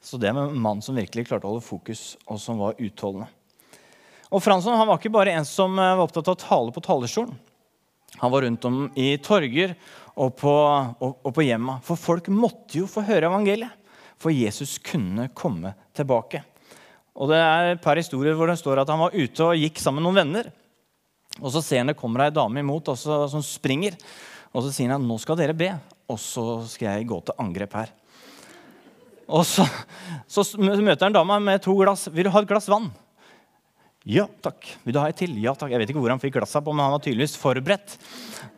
Så 0.05 0.19
det 0.21 0.33
med 0.33 0.51
en 0.51 0.61
mann 0.61 0.83
som 0.85 0.97
virkelig 0.97 1.25
klarte 1.25 1.49
å 1.49 1.55
holde 1.55 1.65
fokus, 1.65 2.13
og 2.29 2.37
som 2.41 2.61
var 2.61 2.77
utholdende. 2.77 3.27
Og 4.29 4.41
Fransson 4.43 4.77
han 4.77 4.87
var 4.89 4.99
ikke 4.99 5.13
bare 5.13 5.33
en 5.37 5.45
som 5.47 5.73
eh, 5.79 5.93
var 5.97 6.05
opptatt 6.05 6.29
av 6.29 6.37
å 6.37 6.41
tale 6.41 6.73
på 6.73 6.83
talerstolen. 6.85 7.33
Han 8.21 8.31
var 8.31 8.45
rundt 8.45 8.65
om 8.69 8.83
i 8.95 9.15
torger 9.19 9.73
og 10.15 10.35
på, 10.39 10.51
og, 10.53 11.17
og 11.25 11.33
på 11.35 11.45
hjemma. 11.45 11.79
For 11.85 11.99
folk 11.99 12.29
måtte 12.31 12.79
jo 12.79 12.89
få 12.89 13.03
høre 13.07 13.29
evangeliet. 13.29 13.73
For 14.21 14.31
Jesus 14.31 14.77
kunne 14.79 15.27
komme 15.35 15.73
tilbake. 15.97 16.43
Og 17.15 17.31
det 17.31 17.39
er 17.41 17.71
et 17.73 17.83
par 17.83 17.99
historier 17.99 18.37
hvor 18.37 18.47
det 18.49 18.57
står 18.59 18.81
at 18.81 18.91
han 18.91 19.01
var 19.01 19.15
ute 19.15 19.43
og 19.43 19.59
gikk 19.59 19.81
sammen 19.81 20.03
med 20.03 20.07
noen 20.07 20.21
venner. 20.21 20.53
Og 21.41 21.51
så 21.51 21.61
ser 21.63 21.83
han 21.83 21.91
det 21.91 21.97
kommer 21.99 22.25
ei 22.25 22.33
dame 22.33 22.61
imot 22.63 22.93
også, 22.93 23.25
som 23.31 23.43
springer. 23.43 23.97
Og 24.55 24.63
så 24.63 24.71
sier 24.71 24.93
han 24.93 25.03
nå 25.03 25.17
skal 25.19 25.37
dere 25.39 25.55
be, 25.57 25.73
og 26.07 26.19
så 26.21 26.61
skal 26.69 26.93
jeg 26.93 27.09
gå 27.09 27.19
til 27.27 27.39
angrep 27.43 27.75
her. 27.75 27.91
Og 29.25 29.41
så, 29.47 29.65
så 30.29 30.45
møter 30.59 31.07
han 31.07 31.15
dama 31.15 31.39
med 31.41 31.63
to 31.65 31.73
glass. 31.79 32.07
'Vil 32.07 32.27
du 32.27 32.31
ha 32.31 32.43
et 32.43 32.47
glass 32.47 32.69
vann?' 32.69 32.91
'Ja 34.05 34.27
takk.' 34.45 34.77
'Vil 34.85 34.93
du 34.93 34.99
ha 35.01 35.09
et 35.09 35.17
til?' 35.17 35.33
'Ja 35.41 35.55
takk.' 35.57 35.73
Jeg 35.73 35.81
vet 35.81 35.89
ikke 35.89 36.03
hvor 36.03 36.13
han 36.13 36.21
fikk 36.21 36.37
glassa 36.37 36.61
på, 36.61 36.71
men 36.71 36.85
han 36.85 36.93
var 36.93 37.01
tydeligvis 37.01 37.37
forberedt. 37.41 37.97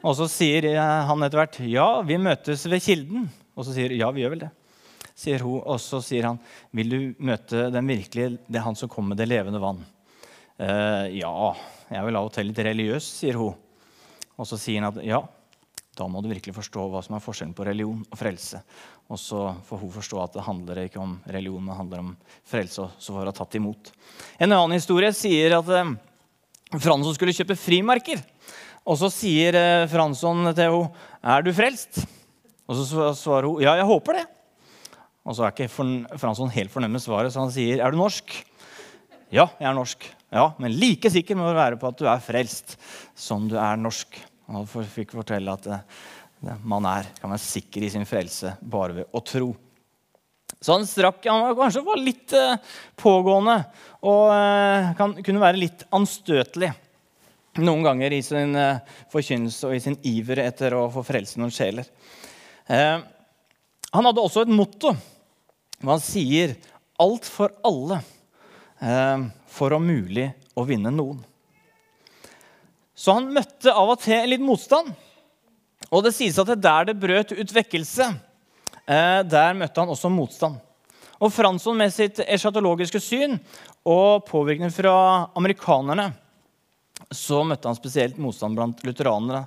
Og 0.03 0.17
så 0.19 0.27
sier 0.27 0.67
han 0.77 1.23
etter 1.23 1.39
hvert, 1.39 1.59
'Ja, 1.63 2.01
vi 2.03 2.19
møtes 2.19 2.67
ved 2.67 2.83
kilden.' 2.83 3.29
Og 3.55 3.65
så 3.65 3.73
sier 3.73 3.95
'Ja, 3.95 4.11
vi 4.11 4.21
gjør 4.21 4.35
vel 4.35 4.45
det'. 4.45 4.55
Sier 5.17 5.39
hun, 5.39 5.63
Og 5.65 5.79
så 5.79 6.03
sier 6.03 6.27
han, 6.27 6.39
'Vil 6.73 6.89
du 6.89 7.15
møte 7.23 7.71
den 7.71 7.87
virkelige, 7.87 8.37
det 8.45 8.59
er 8.59 8.67
han 8.67 8.75
som 8.75 8.89
kommer 8.89 9.15
med 9.15 9.17
det 9.17 9.29
levende 9.29 9.59
vann?' 9.63 9.85
Eh, 10.59 11.21
'Ja, 11.21 11.55
jeg 11.89 12.05
vil 12.05 12.19
av 12.19 12.27
og 12.27 12.33
til 12.35 12.49
litt 12.49 12.59
religiøs', 12.67 13.09
sier 13.21 13.39
hun. 13.39 13.55
Og 14.37 14.47
så 14.47 14.59
sier 14.59 14.81
han 14.81 14.91
at 14.91 15.03
'ja, 15.03 15.21
da 15.97 16.07
må 16.07 16.21
du 16.21 16.29
virkelig 16.29 16.53
forstå 16.53 16.89
hva 16.91 17.01
som 17.03 17.15
er 17.15 17.23
forskjellen 17.23 17.55
på 17.57 17.65
religion 17.65 18.05
og 18.11 18.17
frelse'. 18.17 18.61
Og 19.09 19.17
så 19.17 19.55
får 19.65 19.79
hun 19.79 19.91
forstå 19.91 20.23
at 20.23 20.33
det 20.33 20.43
handler 20.43 20.83
ikke 20.83 20.99
om 20.99 21.21
religion, 21.25 21.63
men 21.63 21.75
handler 21.75 21.99
om 21.99 22.17
frelse. 22.45 22.79
og 22.83 22.91
så 22.99 23.13
får 23.13 23.25
hun 23.25 23.33
tatt 23.33 23.55
imot. 23.55 23.91
En 24.39 24.51
annen 24.51 24.75
historie 24.75 25.11
sier 25.13 25.57
at 25.57 25.69
eh, 25.69 25.95
Fransson 26.77 27.15
skulle 27.15 27.33
kjøpe 27.33 27.55
frimerker. 27.55 28.21
Og 28.85 28.99
så 28.99 29.09
sier 29.11 29.55
eh, 29.55 29.87
Fransson 29.87 30.53
til 30.53 30.63
henne, 30.63 30.91
'Er 31.23 31.41
du 31.41 31.51
frelst?' 31.53 32.05
Og 32.67 32.75
så 32.75 33.13
svarer 33.15 33.47
hun, 33.47 33.61
'Ja, 33.61 33.75
jeg 33.75 33.85
håper 33.85 34.13
det'. 34.13 34.27
Og 35.25 35.35
så 35.35 35.43
er 35.43 35.51
ikke 35.51 36.17
Fransson 36.19 36.49
helt 36.49 36.71
fornøyd 36.71 36.91
med 36.91 37.01
svaret, 37.01 37.31
så 37.31 37.39
han 37.39 37.51
sier, 37.51 37.79
'Er 37.79 37.91
du 37.91 37.97
norsk?' 37.97 38.43
'Ja, 39.31 39.47
jeg 39.59 39.69
er 39.71 39.73
norsk.' 39.73 40.16
'Ja, 40.29 40.53
Men 40.59 40.75
like 40.75 41.09
sikker 41.09 41.35
må 41.35 41.47
du 41.47 41.55
være 41.55 41.77
på 41.79 41.87
at 41.87 41.99
du 41.99 42.07
er 42.07 42.23
frelst 42.23 42.77
som 43.15 43.47
du 43.47 43.55
er 43.55 43.77
norsk.' 43.79 44.19
Han 44.47 44.67
fikk 44.67 45.11
fortelle 45.11 45.51
at 45.51 45.65
eh, 45.67 46.59
man 46.63 46.85
er, 46.87 47.07
kan 47.19 47.31
være 47.31 47.43
sikker 47.43 47.83
i 47.83 47.89
sin 47.91 48.05
frelse 48.07 48.53
bare 48.61 49.01
ved 49.01 49.09
å 49.11 49.19
tro. 49.19 49.49
Så 50.61 50.77
han 50.77 50.87
strakk, 50.87 51.25
han 51.27 51.43
var 51.43 51.57
kanskje 51.57 51.83
var 51.83 51.99
litt 51.99 52.33
eh, 52.33 52.55
pågående 52.95 53.57
og 54.07 54.31
eh, 54.31 54.93
kan, 54.95 55.17
kunne 55.19 55.43
være 55.43 55.59
litt 55.59 55.83
anstøtelig 55.91 56.71
noen 57.57 57.83
ganger 57.83 58.13
i 58.13 58.21
sin 58.21 58.53
forkynnelse 59.11 59.67
og 59.67 59.75
i 59.75 59.81
sin 59.81 59.97
iver 60.05 60.43
etter 60.43 60.75
å 60.77 60.87
få 60.93 61.01
frelse 61.03 61.41
noen 61.41 61.51
sjeler. 61.51 61.87
Eh, 62.67 62.97
han 63.93 64.07
hadde 64.09 64.23
også 64.23 64.43
et 64.43 64.51
motto 64.51 64.91
hvor 65.77 65.93
han 65.93 66.03
sier 66.03 66.55
'alt 66.97 67.25
for 67.29 67.53
alle' 67.65 68.01
eh, 68.81 69.27
for 69.47 69.73
om 69.75 69.87
mulig 69.87 70.29
å 70.57 70.65
vinne 70.67 70.91
noen. 70.93 71.19
Så 72.97 73.13
han 73.13 73.29
møtte 73.33 73.73
av 73.73 73.93
og 73.93 74.01
til 74.01 74.29
litt 74.31 74.43
motstand. 74.43 74.89
Og 75.93 76.01
det 76.03 76.15
sies 76.17 76.37
at 76.41 76.49
det 76.49 76.61
der 76.65 76.89
det 76.89 76.97
brøt 76.99 77.33
ut 77.35 77.53
vekkelse, 77.53 78.07
eh, 78.89 79.19
der 79.23 79.57
møtte 79.57 79.83
han 79.83 79.93
også 79.93 80.09
motstand. 80.11 80.57
Og 81.17 81.33
Fransson 81.33 81.77
med 81.77 81.93
sitt 81.93 82.19
eschatologiske 82.25 83.01
syn 83.01 83.37
og 83.87 84.25
påvirkning 84.27 84.73
fra 84.73 85.29
amerikanerne 85.37 86.11
så 87.13 87.43
møtte 87.45 87.69
han 87.69 87.77
spesielt 87.77 88.17
motstand 88.21 88.57
blant 88.57 88.83
lutheranere. 88.85 89.45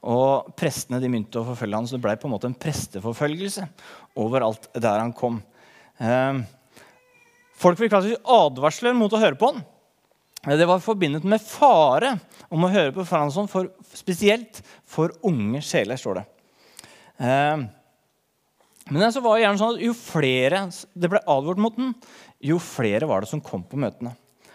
Og 0.00 0.50
prestene 0.56 1.00
de 1.00 1.10
begynte 1.10 1.42
å 1.42 1.46
forfølge 1.50 1.76
han, 1.76 1.86
så 1.86 1.98
det 1.98 2.04
ble 2.06 2.14
på 2.16 2.28
en 2.28 2.34
måte 2.34 2.48
en 2.48 2.56
presteforfølgelse 2.56 3.66
overalt 4.20 4.70
der 4.74 5.02
han 5.02 5.12
kom. 5.16 5.42
Eh, 6.00 6.40
folk 7.60 7.80
fikk 7.80 7.94
advarsler 7.94 8.96
mot 8.96 9.12
å 9.12 9.20
høre 9.20 9.38
på 9.38 9.52
han. 9.52 9.62
Det 10.40 10.64
var 10.64 10.80
forbindet 10.80 11.26
med 11.28 11.42
fare 11.44 12.14
om 12.48 12.64
å 12.64 12.70
høre 12.72 12.94
på 12.96 13.04
Fransson, 13.04 13.48
for, 13.50 13.68
spesielt 13.92 14.62
for 14.88 15.12
unge 15.28 15.60
sjeler, 15.64 16.00
står 16.00 16.22
det. 16.22 16.24
Eh, 17.20 17.66
men 18.90 19.04
det 19.04 19.22
var 19.22 19.38
gjerne 19.38 19.60
sånn 19.60 19.76
at 19.76 19.84
jo 19.84 19.92
flere 19.94 20.64
det 20.96 21.10
ble 21.12 21.20
advart 21.28 21.60
mot 21.60 21.76
den, 21.76 21.92
jo 22.40 22.56
flere 22.62 23.06
var 23.06 23.22
det 23.22 23.30
som 23.30 23.42
kom 23.44 23.62
på 23.68 23.78
møtene. 23.78 24.14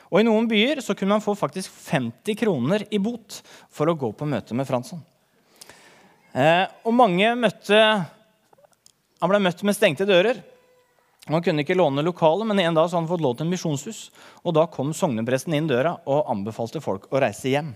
Og 0.10 0.22
I 0.22 0.26
noen 0.26 0.50
byer 0.50 0.82
så 0.86 0.96
kunne 0.98 1.16
man 1.16 1.24
få 1.24 1.36
faktisk 1.38 1.70
50 1.70 2.38
kroner 2.40 2.86
i 2.94 3.00
bot 3.02 3.40
for 3.74 3.90
å 3.90 3.98
gå 3.98 4.10
på 4.18 4.28
møte 4.30 4.58
med 4.58 4.68
Fransson. 4.68 5.02
Eh, 6.36 6.66
og 6.84 6.92
mange 6.92 7.30
møtte 7.40 7.80
Han 9.22 9.32
ble 9.32 9.40
møtt 9.40 9.62
med 9.64 9.74
stengte 9.78 10.06
dører. 10.06 10.42
Han 11.25 11.41
kunne 11.41 11.63
ikke 11.65 11.77
låne 11.77 12.03
lokalet, 12.05 12.46
men 12.48 12.60
en 12.62 12.75
dag 12.77 12.89
så 12.89 12.96
hadde 12.98 13.08
han 13.08 13.10
fått 13.10 13.24
lov 13.25 13.38
til 13.38 13.48
en 13.48 13.53
misjonshus. 13.53 14.01
Og 14.46 14.53
da 14.53 14.67
kom 14.70 14.91
sognepresten 14.94 15.55
inn 15.58 15.70
døra 15.70 15.96
og 16.05 16.29
anbefalte 16.29 16.82
folk 16.84 17.08
å 17.10 17.22
reise 17.24 17.50
hjem. 17.50 17.72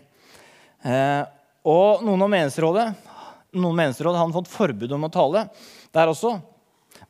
Eh, 0.85 1.23
og 1.69 2.03
noen 2.05 2.27
av 2.27 2.29
menighetsrådet 2.29 2.89
noen 3.57 3.77
menighetsrådet 3.77 4.19
hadde 4.19 4.35
fått 4.35 4.51
forbud 4.51 4.91
om 4.93 5.07
å 5.07 5.13
tale 5.13 5.45
der 5.95 6.11
også. 6.11 6.35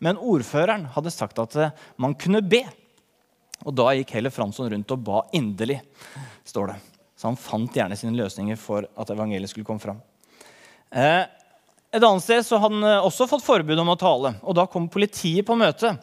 Men 0.03 0.19
ordføreren 0.21 0.87
hadde 0.93 1.13
sagt 1.13 1.39
at 1.41 1.57
eh, 1.59 1.73
man 1.99 2.15
kunne 2.19 2.43
be. 2.45 2.61
Og 3.67 3.75
da 3.75 3.91
gikk 3.97 4.13
heller 4.15 4.31
Fransson 4.31 4.69
rundt 4.71 4.93
og 4.95 5.03
ba 5.03 5.23
inderlig, 5.35 5.81
står 6.47 6.71
det. 6.71 6.77
Så 7.19 7.27
han 7.27 7.39
fant 7.39 7.75
gjerne 7.75 7.97
sine 7.99 8.15
løsninger 8.15 8.59
for 8.59 8.87
at 8.87 9.11
evangeliet 9.11 9.51
skulle 9.51 9.67
komme 9.67 9.83
fram. 9.83 9.99
Eh, 10.95 11.25
et 11.91 12.05
annet 12.05 12.23
sted 12.23 12.45
så 12.45 12.59
hadde 12.61 12.79
han 12.79 13.03
også 13.03 13.27
fått 13.27 13.43
forbud 13.43 13.81
om 13.81 13.91
å 13.91 13.99
tale. 13.99 14.37
og 14.43 14.55
Da 14.55 14.67
kom 14.69 14.87
politiet 14.91 15.47
på 15.47 15.57
møtet. 15.59 15.99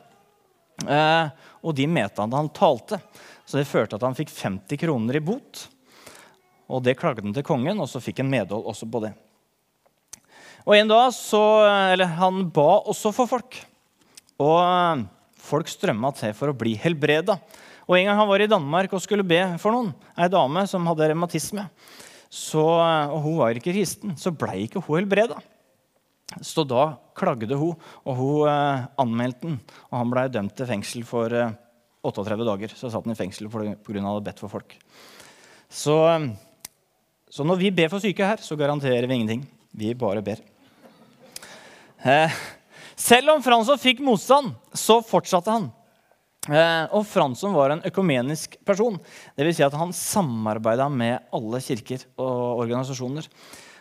Eh, 0.85 1.28
og 1.64 1.76
de 1.76 1.87
mente 1.88 2.23
at 2.23 2.37
han 2.37 2.52
talte. 2.52 3.00
Så 3.47 3.61
det 3.61 3.68
førte 3.71 3.97
at 3.97 4.04
han 4.04 4.16
fikk 4.18 4.33
50 4.35 4.80
kroner 4.83 5.16
i 5.16 5.23
bot. 5.25 5.66
Og 6.66 6.83
det 6.83 6.97
klagde 6.99 7.23
han 7.25 7.35
til 7.37 7.47
kongen, 7.47 7.78
og 7.80 7.88
så 7.88 8.02
fikk 8.02 8.21
han 8.25 8.30
medhold 8.33 8.66
også 8.66 8.88
på 8.90 9.04
det. 9.06 9.12
Og 10.66 10.75
en 10.75 10.90
dag 10.90 11.12
så, 11.14 11.42
eller 11.92 12.11
Han 12.18 12.49
ba 12.50 12.83
også 12.90 13.12
for 13.14 13.30
folk. 13.30 13.61
Og 14.42 14.59
eh, 14.59 15.04
folk 15.47 15.71
strømma 15.71 16.11
til 16.18 16.35
for 16.37 16.50
å 16.50 16.59
bli 16.59 16.75
helbreda. 16.83 17.38
Og 17.87 18.00
En 18.00 18.09
gang 18.09 18.18
han 18.18 18.28
var 18.28 18.42
i 18.42 18.50
Danmark 18.50 18.97
og 18.97 19.02
skulle 19.02 19.26
be 19.26 19.38
for 19.62 19.71
noen, 19.71 19.92
ei 20.18 20.26
dame 20.26 20.64
som 20.66 20.87
hadde 20.90 21.06
revmatisme, 21.06 21.68
eh, 21.71 23.12
og 23.14 23.21
hun 23.23 23.38
var 23.38 23.54
ikke 23.54 23.71
kristen, 23.71 24.16
så 24.18 24.35
blei 24.35 24.64
ikke 24.66 24.83
hun 24.83 24.99
helbreda. 24.99 25.38
Så 26.42 26.64
da 26.66 26.97
klagde 27.16 27.54
hun, 27.54 27.76
og 28.02 28.18
hun 28.18 28.49
eh, 28.50 28.88
anmeldte 28.99 29.47
den. 29.47 29.61
Og 29.90 30.00
han 30.00 30.11
blei 30.11 30.26
dømt 30.33 30.56
til 30.59 30.68
fengsel 30.68 31.06
for 31.06 31.33
eh, 31.33 31.54
38 32.06 32.49
dager. 32.49 32.75
Så 32.75 32.90
satt 32.90 33.06
han 33.06 33.14
i 33.14 33.18
fengsel 33.18 33.50
pga. 33.52 33.76
at 33.76 33.92
han 33.95 34.09
hadde 34.09 34.26
bedt 34.26 34.42
for 34.42 34.52
folk. 34.52 34.75
Så, 35.71 35.95
eh, 36.11 36.28
så, 37.30 37.47
når 37.47 37.62
vi 37.62 37.71
ber 37.71 37.92
for 37.92 38.02
syke 38.02 38.26
her, 38.26 38.42
så 38.42 38.59
garanterer 38.59 39.06
vi 39.06 39.21
ingenting. 39.21 39.47
Vi 39.76 39.95
bare 39.95 40.25
ber. 40.25 40.42
Eh, 42.02 42.35
selv 42.97 43.37
om 43.37 43.42
Fransson 43.45 43.78
fikk 43.78 44.02
motstand, 44.04 44.54
så 44.75 44.99
fortsatte 45.04 45.52
han. 45.52 45.71
Eh, 46.47 46.85
og 46.95 47.06
Fransson 47.11 47.54
var 47.54 47.75
en 47.75 47.85
økumenisk 47.87 48.59
person. 48.66 48.99
Dvs. 49.38 49.59
Si 49.59 49.66
at 49.66 49.78
han 49.78 49.95
samarbeida 49.95 50.88
med 50.90 51.18
alle 51.35 51.62
kirker 51.62 52.06
og 52.18 52.62
organisasjoner. 52.66 53.26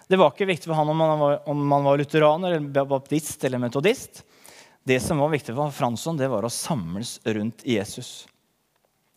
Det 0.08 0.18
var 0.22 0.34
ikke 0.34 0.46
viktig 0.46 0.70
for 0.70 0.78
han 0.78 0.90
om 0.92 0.98
man 1.02 1.20
var, 1.20 1.40
om 1.50 1.62
man 1.68 1.86
var 1.88 1.98
lutheraner, 1.98 2.58
eller 2.58 2.86
baptist 2.86 3.44
eller 3.44 3.62
metodist. 3.62 4.22
Det 4.86 5.00
som 5.02 5.18
var 5.18 5.32
viktig 5.34 5.56
for 5.58 5.74
Fransson, 5.74 6.18
det 6.18 6.30
var 6.30 6.46
å 6.46 6.52
samles 6.54 7.18
rundt 7.26 7.66
Jesus. 7.66 8.28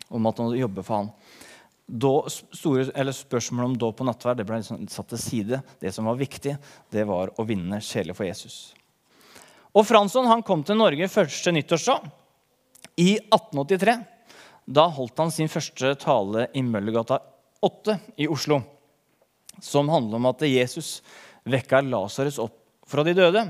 Om 0.09 0.31
at 0.31 0.41
han 0.41 0.55
jobbe 0.57 0.85
for 0.87 1.03
han. 1.03 1.11
Store, 2.57 3.13
spørsmålet 3.13 3.69
om 3.69 3.77
dåp 3.81 4.01
og 4.01 4.09
nattverd 4.09 4.41
ble 4.49 4.63
liksom 4.63 4.89
satt 4.93 5.11
til 5.13 5.21
side. 5.21 5.61
Det 5.81 5.93
som 5.93 6.09
var 6.09 6.17
viktig, 6.21 6.57
det 6.93 7.05
var 7.09 7.35
å 7.37 7.45
vinne 7.49 7.83
sjeler 7.85 8.17
for 8.17 8.29
Jesus. 8.29 8.73
Og 9.77 9.85
Fransson 9.85 10.29
han 10.29 10.45
kom 10.45 10.65
til 10.65 10.81
Norge 10.81 11.11
første 11.13 11.53
nyttårsdag 11.53 12.09
i 12.97 13.11
1883. 13.29 13.99
Da 14.69 14.89
holdt 14.97 15.21
han 15.21 15.33
sin 15.33 15.53
første 15.53 15.93
tale 16.01 16.49
i 16.57 16.65
Møllergata 16.65 17.21
8 17.65 18.01
i 18.25 18.29
Oslo 18.33 18.63
som 19.61 19.89
handler 19.89 20.21
om 20.21 20.29
at 20.31 20.45
Jesus 20.47 20.99
vekka 21.49 21.81
Lasarus 21.87 22.41
opp 22.43 22.59
fra 22.89 23.05
de 23.07 23.15
døde. 23.17 23.45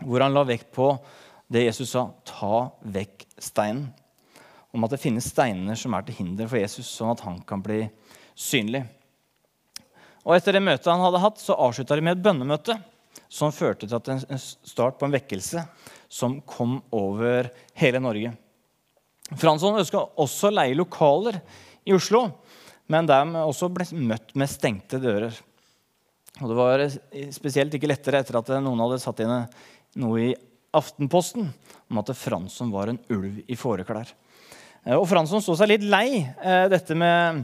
Hvor 0.00 0.24
han 0.24 0.34
la 0.34 0.44
vekt 0.48 0.70
på 0.74 0.92
det 1.50 1.66
Jesus 1.66 1.90
sa 1.90 2.10
'ta 2.24 2.70
vekk 2.82 3.26
steinen'. 3.38 3.90
Om 4.72 4.84
at 4.84 4.90
det 4.90 5.00
finnes 5.00 5.26
steiner 5.26 5.74
som 5.74 5.94
er 5.94 6.02
til 6.02 6.14
hinder 6.14 6.46
for 6.46 6.56
Jesus, 6.56 6.86
sånn 6.86 7.10
at 7.10 7.20
han 7.20 7.40
kan 7.42 7.62
bli 7.62 7.90
synlig. 8.36 8.86
Og 10.24 10.36
Etter 10.36 10.52
det 10.52 10.62
møtet 10.62 10.86
han 10.86 11.00
hadde 11.00 11.18
hatt, 11.18 11.38
så 11.38 11.56
avslutta 11.58 11.96
de 11.96 12.04
med 12.04 12.18
et 12.18 12.22
bønnemøte 12.22 12.76
som 13.28 13.52
førte 13.52 13.88
til 13.88 14.12
en 14.12 14.38
start 14.38 14.98
på 14.98 15.06
en 15.06 15.12
vekkelse 15.12 15.64
som 16.08 16.40
kom 16.40 16.82
over 16.92 17.50
hele 17.74 17.98
Norge. 17.98 18.32
Fransson 19.38 19.78
ønska 19.78 20.02
også 20.18 20.50
å 20.50 20.54
leie 20.54 20.78
lokaler 20.78 21.40
i 21.86 21.94
Oslo 21.94 22.26
men 22.90 23.06
de 23.06 23.18
også 23.44 23.70
ble 23.72 23.86
møtt 23.94 24.34
med 24.38 24.50
stengte 24.50 24.98
dører. 25.02 25.34
Og 26.40 26.48
Det 26.48 26.56
var 26.56 26.84
spesielt 27.34 27.74
ikke 27.76 27.90
lettere 27.90 28.22
etter 28.22 28.40
at 28.40 28.50
noen 28.64 28.80
hadde 28.82 29.00
satt 29.02 29.22
inn 29.22 29.34
noe 30.00 30.24
i 30.30 30.30
Aftenposten 30.70 31.48
om 31.90 31.98
at 31.98 32.12
Fransson 32.14 32.70
var 32.70 32.90
en 32.90 33.00
ulv 33.10 33.40
i 33.50 33.56
fåreklær. 33.58 34.12
Eh, 34.84 34.94
og 34.94 35.08
Fransson 35.10 35.42
så 35.42 35.56
seg 35.58 35.72
litt 35.72 35.86
lei 35.86 36.20
eh, 36.22 36.66
dette 36.70 36.94
med, 36.94 37.42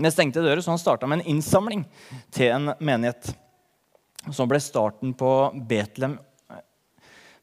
med 0.00 0.14
stengte 0.14 0.40
dører, 0.40 0.62
så 0.64 0.72
han 0.72 0.80
starta 0.80 1.08
med 1.08 1.20
en 1.20 1.34
innsamling 1.34 1.84
til 2.34 2.54
en 2.54 2.72
menighet. 2.80 3.34
Som 4.32 4.48
ble 4.50 4.60
starten 4.60 5.12
på 5.16 5.28
Betlehem, 5.68 6.16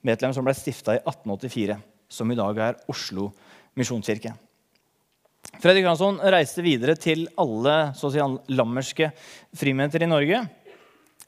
Betlehem 0.06 0.34
som 0.38 0.46
ble 0.46 0.54
stifta 0.58 0.98
i 0.98 1.02
1884. 1.02 1.78
Som 2.12 2.34
i 2.34 2.38
dag 2.38 2.60
er 2.62 2.82
Oslo 2.92 3.32
misjonskirke. 3.78 4.36
Fredrik 5.64 5.86
Hansson 5.88 6.18
reiste 6.20 6.64
videre 6.66 6.96
til 7.00 7.28
alle 7.40 7.76
si, 7.98 8.22
lammerske 8.52 9.12
frimenter 9.56 10.04
i 10.04 10.10
Norge. 10.10 10.42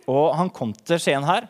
Og 0.08 0.34
han 0.38 0.52
kom 0.54 0.74
til 0.76 1.00
Skien 1.02 1.26
her 1.28 1.48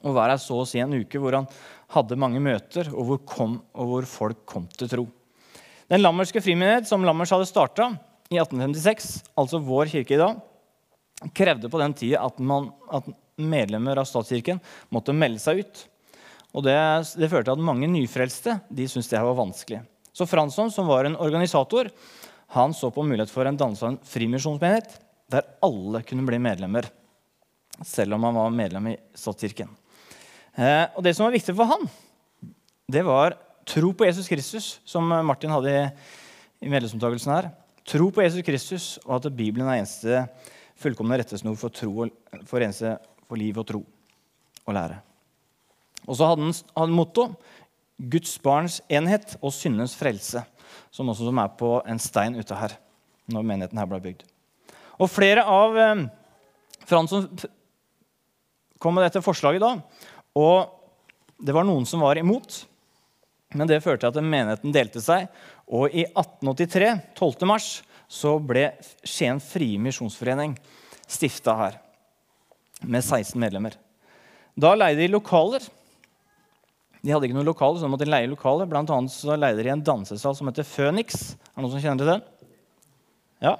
og 0.00 0.14
var 0.16 0.32
her 0.32 0.40
så 0.40 0.62
å 0.62 0.68
si 0.68 0.80
en 0.80 0.94
uke 0.94 1.20
hvor 1.20 1.36
han 1.36 1.48
hadde 1.92 2.16
mange 2.16 2.40
møter, 2.40 2.88
og 2.94 3.04
hvor, 3.08 3.18
kom, 3.28 3.58
og 3.76 3.90
hvor 3.90 4.06
folk 4.08 4.46
kom 4.48 4.64
til 4.72 4.88
tro. 4.88 5.04
Den 5.92 6.00
lammerske 6.00 6.40
frimenighet 6.40 6.88
som 6.88 7.04
Lammers 7.04 7.32
hadde 7.34 7.48
starta 7.50 7.90
i 8.32 8.38
1856, 8.40 9.10
altså 9.36 9.60
vår 9.60 9.92
kirke 9.92 10.16
i 10.16 10.20
dag, 10.22 10.40
krevde 11.36 11.68
på 11.68 11.80
den 11.82 11.94
tida 11.98 12.24
at, 12.24 12.40
at, 12.40 13.12
medlemmer 13.42 13.96
av 14.00 14.06
statskirken 14.06 14.58
måtte 14.92 15.14
melde 15.16 15.40
seg 15.42 15.62
ut. 15.62 15.84
Og 16.52 16.64
Det, 16.64 16.74
det 17.16 17.28
førte 17.32 17.48
til 17.48 17.56
at 17.56 17.64
mange 17.64 17.88
nyfrelste 17.88 18.58
de 18.68 18.88
syntes 18.88 19.08
det 19.12 19.22
var 19.24 19.36
vanskelig. 19.38 19.80
Så 20.12 20.26
Fransson, 20.28 20.70
som 20.70 20.86
var 20.86 21.08
en 21.08 21.16
organisator, 21.16 21.88
han 22.52 22.74
så 22.76 22.90
på 22.92 23.04
mulighet 23.06 23.32
for 23.32 23.48
en 23.48 23.56
av 23.56 23.84
en 23.88 23.98
frimisjonsmenighet 24.04 24.98
der 25.32 25.46
alle 25.64 26.02
kunne 26.04 26.26
bli 26.28 26.40
medlemmer, 26.42 26.84
selv 27.80 28.18
om 28.18 28.26
han 28.28 28.36
var 28.36 28.52
medlem 28.52 28.90
i 28.92 28.98
statskirken. 29.16 29.70
Eh, 30.52 30.84
og 30.92 31.00
Det 31.02 31.14
som 31.16 31.24
var 31.24 31.32
viktig 31.32 31.54
for 31.56 31.70
han, 31.70 31.88
det 32.92 33.04
var 33.06 33.38
tro 33.64 33.92
på 33.96 34.04
Jesus 34.04 34.28
Kristus, 34.28 34.66
som 34.84 35.08
Martin 35.24 35.52
hadde 35.54 35.72
i, 36.60 36.68
medlemsmottakelsen 36.68 37.32
her. 37.32 37.48
Tro 37.88 38.10
på 38.12 38.22
Jesus 38.22 38.44
Kristus, 38.44 38.84
og 39.06 39.16
at 39.16 39.32
Bibelen 39.34 39.66
er 39.66 39.80
eneste 39.80 40.26
fullkomne 40.78 41.16
rettesnor 41.18 41.56
for, 41.58 41.72
tro, 41.72 42.06
for, 42.44 42.60
eneste, 42.60 42.98
for 43.24 43.40
liv 43.40 43.56
og 43.58 43.66
tro 43.66 43.80
og 44.66 44.76
lære. 44.76 45.00
Og 46.04 46.18
så 46.18 46.28
hadde 46.28 46.44
han, 46.44 46.54
hadde 46.76 46.98
motto 46.98 47.26
Guds 48.10 48.34
barns 48.42 48.80
enhet 48.90 49.36
og 49.40 49.52
syndens 49.54 49.94
frelse, 49.98 50.42
som 50.90 51.10
også 51.12 51.30
er 51.30 51.52
på 51.58 51.76
en 51.86 52.00
stein 52.02 52.38
ute 52.38 52.54
her. 52.54 52.78
når 53.32 53.44
menigheten 53.46 53.78
her 53.78 53.86
ble 53.86 54.00
bygd. 54.02 54.24
Og 54.98 55.08
Flere 55.08 55.44
av 55.46 55.76
eh, 55.78 56.00
Fransson 56.84 57.28
kom 58.82 58.96
med 58.98 59.06
dette 59.06 59.22
forslaget 59.22 59.62
da. 59.62 59.76
Og 60.34 60.66
det 61.38 61.54
var 61.54 61.64
noen 61.64 61.86
som 61.86 62.02
var 62.02 62.18
imot, 62.18 62.64
men 63.54 63.70
det 63.70 63.82
førte 63.84 64.10
til 64.10 64.10
at 64.10 64.26
menigheten 64.26 64.74
delte 64.74 65.00
seg. 65.00 65.30
Og 65.70 65.94
i 65.94 66.02
1883, 66.08 66.90
12. 67.14 67.46
mars, 67.46 67.68
så 68.10 68.34
ble 68.42 68.72
Skien 69.06 69.38
Frie 69.40 69.78
Misjonsforening 69.80 70.56
stifta 71.06 71.54
her 71.56 71.78
med 72.82 73.04
16 73.04 73.38
medlemmer. 73.40 73.78
Da 74.58 74.74
leide 74.76 75.00
de 75.00 75.14
lokaler 75.14 75.64
de 77.02 77.10
hadde 77.10 77.26
ikke 77.26 77.34
noe 77.34 77.48
lokale, 77.48 77.78
så 77.78 77.88
de 77.88 77.90
måtte 77.90 78.06
leie 78.06 78.30
lokale. 78.30 78.66
Blant 78.70 78.90
annet 78.94 79.10
så 79.10 79.34
leide 79.34 79.64
de 79.64 79.70
en 79.72 79.82
dansesal 79.82 80.36
som 80.38 80.46
heter 80.46 80.66
Phoenix. 80.66 81.32
Er 81.34 81.56
det 81.56 81.64
noen 81.64 81.72
som 81.74 81.82
kjenner 81.82 82.02
til 82.04 82.10
den? 82.12 82.26
Ja? 83.42 83.56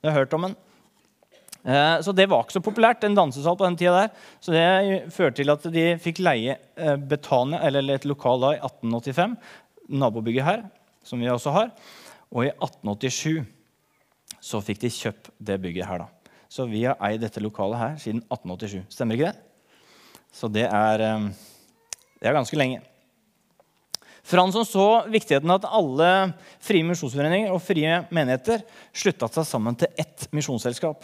Jeg 0.00 0.08
har 0.08 0.22
hørt 0.22 0.36
om 0.38 0.46
den. 0.48 0.54
Eh, 1.62 2.00
så 2.02 2.14
det 2.16 2.26
var 2.32 2.42
ikke 2.42 2.56
så 2.56 2.64
populært, 2.64 3.04
en 3.04 3.18
dansesal 3.18 3.58
på 3.58 3.68
den 3.68 3.76
tida 3.78 3.92
der. 3.98 4.30
Så 4.40 4.54
det 4.54 5.12
førte 5.14 5.42
til 5.42 5.52
at 5.52 5.68
de 5.76 5.84
fikk 6.02 6.22
leie 6.24 6.56
eh, 6.56 6.96
Betania, 6.96 7.60
eller 7.68 7.92
et 7.94 8.08
lokal 8.08 8.40
da, 8.42 8.54
i 8.56 8.62
1885. 8.64 9.36
Nabobygget 9.92 10.48
her, 10.48 10.64
som 11.04 11.20
vi 11.20 11.30
også 11.30 11.52
har. 11.54 11.70
Og 12.32 12.46
i 12.48 12.50
1887 12.54 13.44
så 14.42 14.64
fikk 14.64 14.80
de 14.82 14.90
kjøpt 14.90 15.30
det 15.38 15.60
bygget 15.62 15.86
her. 15.86 16.06
da. 16.06 16.34
Så 16.48 16.64
vi 16.68 16.82
har 16.88 16.96
eid 17.04 17.22
dette 17.22 17.44
lokalet 17.44 17.78
her 17.78 17.96
siden 18.00 18.24
1887. 18.24 18.88
Stemmer 18.92 19.20
ikke 19.20 19.30
det? 19.30 19.48
Så 20.32 20.48
det 20.48 20.64
er 20.64 21.04
eh, 21.06 21.30
det 22.22 22.30
er 22.30 22.36
ganske 22.38 22.58
lenge. 22.58 22.80
Fransson 24.22 24.66
så 24.66 24.86
viktigheten 25.10 25.50
av 25.50 25.58
at 25.58 25.72
alle 25.74 26.10
frie 26.62 26.86
misjonsforeninger 26.86 27.50
og 27.50 27.62
frie 27.64 28.04
menigheter 28.14 28.62
slutta 28.94 29.26
seg 29.34 29.48
sammen 29.48 29.78
til 29.78 29.90
ett 29.98 30.28
misjonsselskap. 30.30 31.02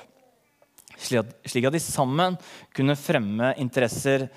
Slik 0.98 1.66
at 1.66 1.74
de 1.74 1.82
sammen 1.82 2.38
kunne 2.74 2.96
fremme 2.98 3.50
interesser 3.58 4.28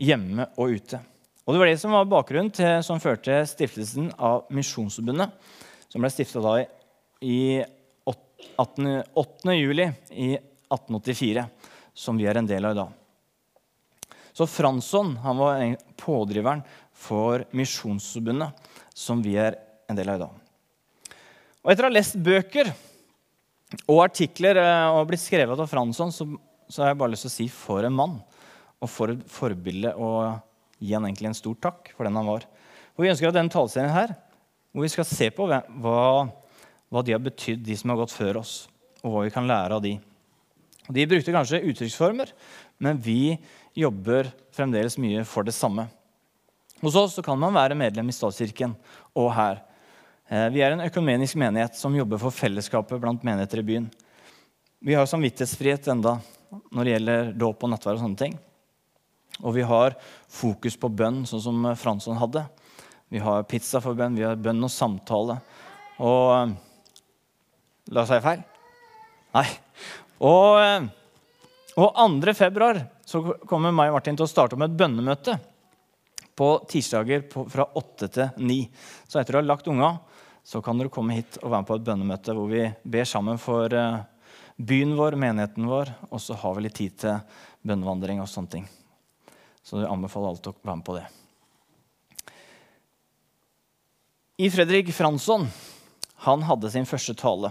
hjemme 0.00 0.48
og 0.56 0.80
ute. 0.80 1.00
Og 1.44 1.54
Det 1.54 1.60
var 1.60 1.68
det 1.68 1.80
som 1.82 1.92
var 1.96 2.08
bakgrunnen 2.08 2.52
til, 2.54 2.80
som 2.86 3.00
førte 3.02 3.40
stiftelsen 3.48 4.12
av 4.16 4.44
Misjonsforbundet, 4.54 5.32
som 5.90 6.00
ble 6.00 6.10
stifta 6.12 6.60
i 7.26 7.60
8. 8.06 9.02
8. 9.18 9.56
juli 9.56 9.88
i 10.14 10.30
1884, 10.36 11.44
som 11.92 12.20
vi 12.20 12.28
er 12.30 12.38
en 12.38 12.48
del 12.48 12.68
av 12.68 12.76
i 12.76 12.80
dag. 12.80 12.96
Så 14.40 14.46
Fransson 14.46 15.16
han 15.16 15.36
var 15.36 15.76
pådriveren 16.00 16.62
for 16.96 17.42
Misjonsforbundet, 17.52 18.54
som 18.96 19.20
vi 19.20 19.34
er 19.36 19.58
en 19.84 19.98
del 19.98 20.08
av 20.08 20.16
i 20.16 20.22
dag. 20.22 20.38
Og 21.60 21.68
Etter 21.68 21.84
å 21.84 21.90
ha 21.90 21.92
lest 21.92 22.16
bøker 22.24 22.70
og 23.82 24.00
artikler 24.06 24.62
eh, 24.62 24.86
og 24.94 25.10
blitt 25.10 25.20
skrevet 25.20 25.60
av 25.60 25.68
Fransson, 25.68 26.08
så, 26.08 26.24
så, 26.72 26.80
har 26.80 26.94
jeg 26.94 27.00
bare 27.02 27.12
lyst 27.12 27.28
til 27.28 27.32
å 27.34 27.34
si 27.34 27.50
for 27.52 27.84
en 27.84 27.98
mann. 28.00 28.16
Og 28.80 28.88
for 28.88 29.12
et 29.12 29.28
forbilde 29.28 29.92
og 30.00 30.40
gi 30.80 30.96
han 30.96 31.04
egentlig 31.10 31.34
en 31.34 31.40
stor 31.42 31.60
takk 31.68 31.92
for 31.92 32.08
den 32.08 32.16
han 32.16 32.32
var. 32.32 32.48
Og 32.96 33.04
Vi 33.04 33.12
ønsker 33.12 33.28
at 33.28 33.36
denne 33.36 33.52
taleserien 33.52 33.92
her, 33.92 34.16
hvor 34.72 34.88
vi 34.88 34.94
skal 34.96 35.10
se 35.12 35.28
på 35.36 35.52
hva, 35.52 35.60
hva 35.84 37.04
de 37.04 37.12
har 37.12 37.20
betydd, 37.28 37.60
de 37.68 37.76
som 37.76 37.92
har 37.92 38.00
gått 38.06 38.16
før 38.16 38.40
oss, 38.40 38.62
og 39.04 39.18
hva 39.18 39.28
vi 39.28 39.36
kan 39.36 39.52
lære 39.52 39.76
av 39.76 39.84
de. 39.84 39.98
De 40.88 41.10
brukte 41.12 41.36
kanskje 41.36 41.60
uttrykksformer, 41.60 42.32
men 42.80 43.04
vi 43.04 43.36
jobber 43.76 44.30
fremdeles 44.54 44.98
mye 45.00 45.24
for 45.28 45.46
det 45.46 45.54
samme. 45.56 45.86
Hos 46.80 46.96
oss 46.96 47.18
kan 47.24 47.38
man 47.38 47.54
være 47.54 47.76
medlem 47.78 48.08
i 48.08 48.14
statskirken 48.16 48.74
og 49.18 49.32
her. 49.36 49.60
Eh, 50.30 50.48
vi 50.54 50.62
er 50.64 50.74
en 50.74 50.84
økumenisk 50.86 51.36
menighet 51.40 51.76
som 51.76 51.96
jobber 51.96 52.20
for 52.22 52.34
fellesskapet 52.34 53.00
blant 53.02 53.24
menigheter 53.26 53.60
i 53.60 53.66
byen. 53.66 53.90
Vi 54.80 54.96
har 54.96 55.08
samvittighetsfrihet 55.10 55.90
enda 55.92 56.16
når 56.72 56.84
det 56.84 56.94
gjelder 56.94 57.34
dåp 57.36 57.66
og 57.66 57.72
nattverd. 57.74 58.00
Og 58.00 58.06
sånne 58.06 58.20
ting. 58.20 58.38
Og 59.44 59.54
vi 59.56 59.66
har 59.66 59.96
fokus 60.28 60.76
på 60.80 60.88
bønn, 60.92 61.22
sånn 61.28 61.44
som 61.44 61.68
Fransson 61.78 62.18
hadde. 62.20 62.46
Vi 63.10 63.20
har 63.20 63.46
pizza 63.48 63.80
for 63.82 63.98
bønn, 63.98 64.16
vi 64.16 64.24
har 64.24 64.40
bønn 64.40 64.64
og 64.64 64.72
samtale. 64.72 65.40
Og 66.00 66.26
eh, 66.38 66.58
La 67.90 68.04
oss 68.04 68.10
si 68.12 68.20
feil? 68.22 68.42
Nei. 69.34 69.46
Og 70.22 70.60
eh, 70.62 70.84
og 71.78 71.94
2. 71.94 72.34
februar 72.34 72.80
så 73.06 73.22
kommer 73.46 73.74
meg 73.74 73.90
og 73.90 73.98
Martin 73.98 74.18
til 74.18 74.26
å 74.26 74.30
starte 74.30 74.58
med 74.58 74.72
et 74.72 74.78
bønnemøte 74.80 75.36
på 76.40 76.48
tirsdager 76.70 77.26
fra 77.30 77.66
8 77.76 78.08
til 78.08 78.40
9. 78.40 78.56
Så 79.06 79.20
etter 79.20 79.36
å 79.36 79.42
ha 79.42 79.46
lagt 79.46 79.68
unga, 79.70 79.92
så 80.42 80.62
kan 80.64 80.80
dere 80.80 80.92
komme 80.92 81.18
hit 81.18 81.38
og 81.42 81.50
være 81.50 81.62
med 81.62 81.68
på 81.68 81.78
et 81.78 81.86
bønnemøte 81.86 82.34
hvor 82.36 82.48
vi 82.50 82.64
ber 82.82 83.06
sammen 83.08 83.38
for 83.38 83.70
uh, 83.76 84.00
byen 84.56 84.96
vår, 84.98 85.18
menigheten 85.20 85.68
vår, 85.68 85.92
og 86.10 86.22
så 86.22 86.36
har 86.40 86.56
vi 86.56 86.64
litt 86.66 86.78
tid 86.80 86.96
til 87.04 87.40
bønnevandring 87.66 88.22
og 88.22 88.30
sånne 88.30 88.54
ting. 88.56 88.68
Så 89.62 89.82
jeg 89.82 89.90
anbefaler 89.90 90.32
alle 90.32 90.52
å 90.52 90.56
være 90.64 90.78
med 90.80 90.86
på 90.86 90.96
det. 90.96 91.06
I 94.40 94.48
Fredrik 94.48 94.88
Fransson 94.96 95.44
han 96.24 96.44
hadde 96.48 96.70
sin 96.72 96.88
første 96.88 97.12
tale 97.16 97.50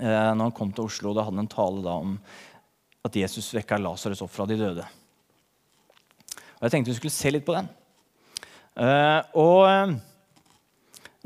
eh, 0.00 0.32
når 0.32 0.46
han 0.46 0.54
kom 0.56 0.72
til 0.72 0.88
Oslo. 0.88 1.12
Da 1.12 1.26
hadde 1.26 1.36
han 1.36 1.44
en 1.44 1.52
tale 1.52 1.96
om 2.00 2.14
at 3.04 3.16
Jesus 3.16 3.52
vekka 3.54 3.78
Lasarus 3.78 4.22
opp 4.24 4.32
fra 4.32 4.46
de 4.48 4.56
døde. 4.58 4.84
Og 6.56 6.66
Jeg 6.66 6.72
tenkte 6.72 6.92
vi 6.92 6.96
skulle 6.96 7.14
se 7.14 7.32
litt 7.34 7.44
på 7.44 7.56
den. 7.56 7.68
Uh, 8.74 9.20
og 9.38 9.58
uh, 9.68 9.92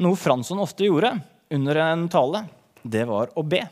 Noe 0.03 0.19
Fransson 0.19 0.61
ofte 0.61 0.89
gjorde 0.89 1.15
under 1.55 1.81
en 1.87 2.05
tale, 2.13 2.43
det 2.83 3.05
var 3.09 3.31
å 3.39 3.45
be. 3.47 3.63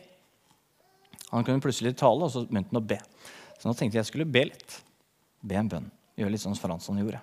Han 1.33 1.45
kunne 1.45 1.63
plutselig 1.63 1.97
tale, 1.99 2.25
og 2.25 2.33
så 2.33 2.45
begynte 2.47 2.73
han 2.73 2.81
å 2.81 2.89
be. 2.95 3.01
Så 3.59 3.69
nå 3.69 3.75
tenkte 3.75 3.99
jeg 3.99 4.05
jeg 4.05 4.13
skulle 4.13 4.29
be 4.31 4.47
litt. 4.53 4.79
Be 5.43 5.59
en 5.59 5.71
bønn. 5.71 5.91
Gjøre 6.17 6.33
litt 6.33 6.45
sånn 6.45 6.57
som 6.57 6.69
Fransson 6.69 7.03
gjorde. 7.03 7.21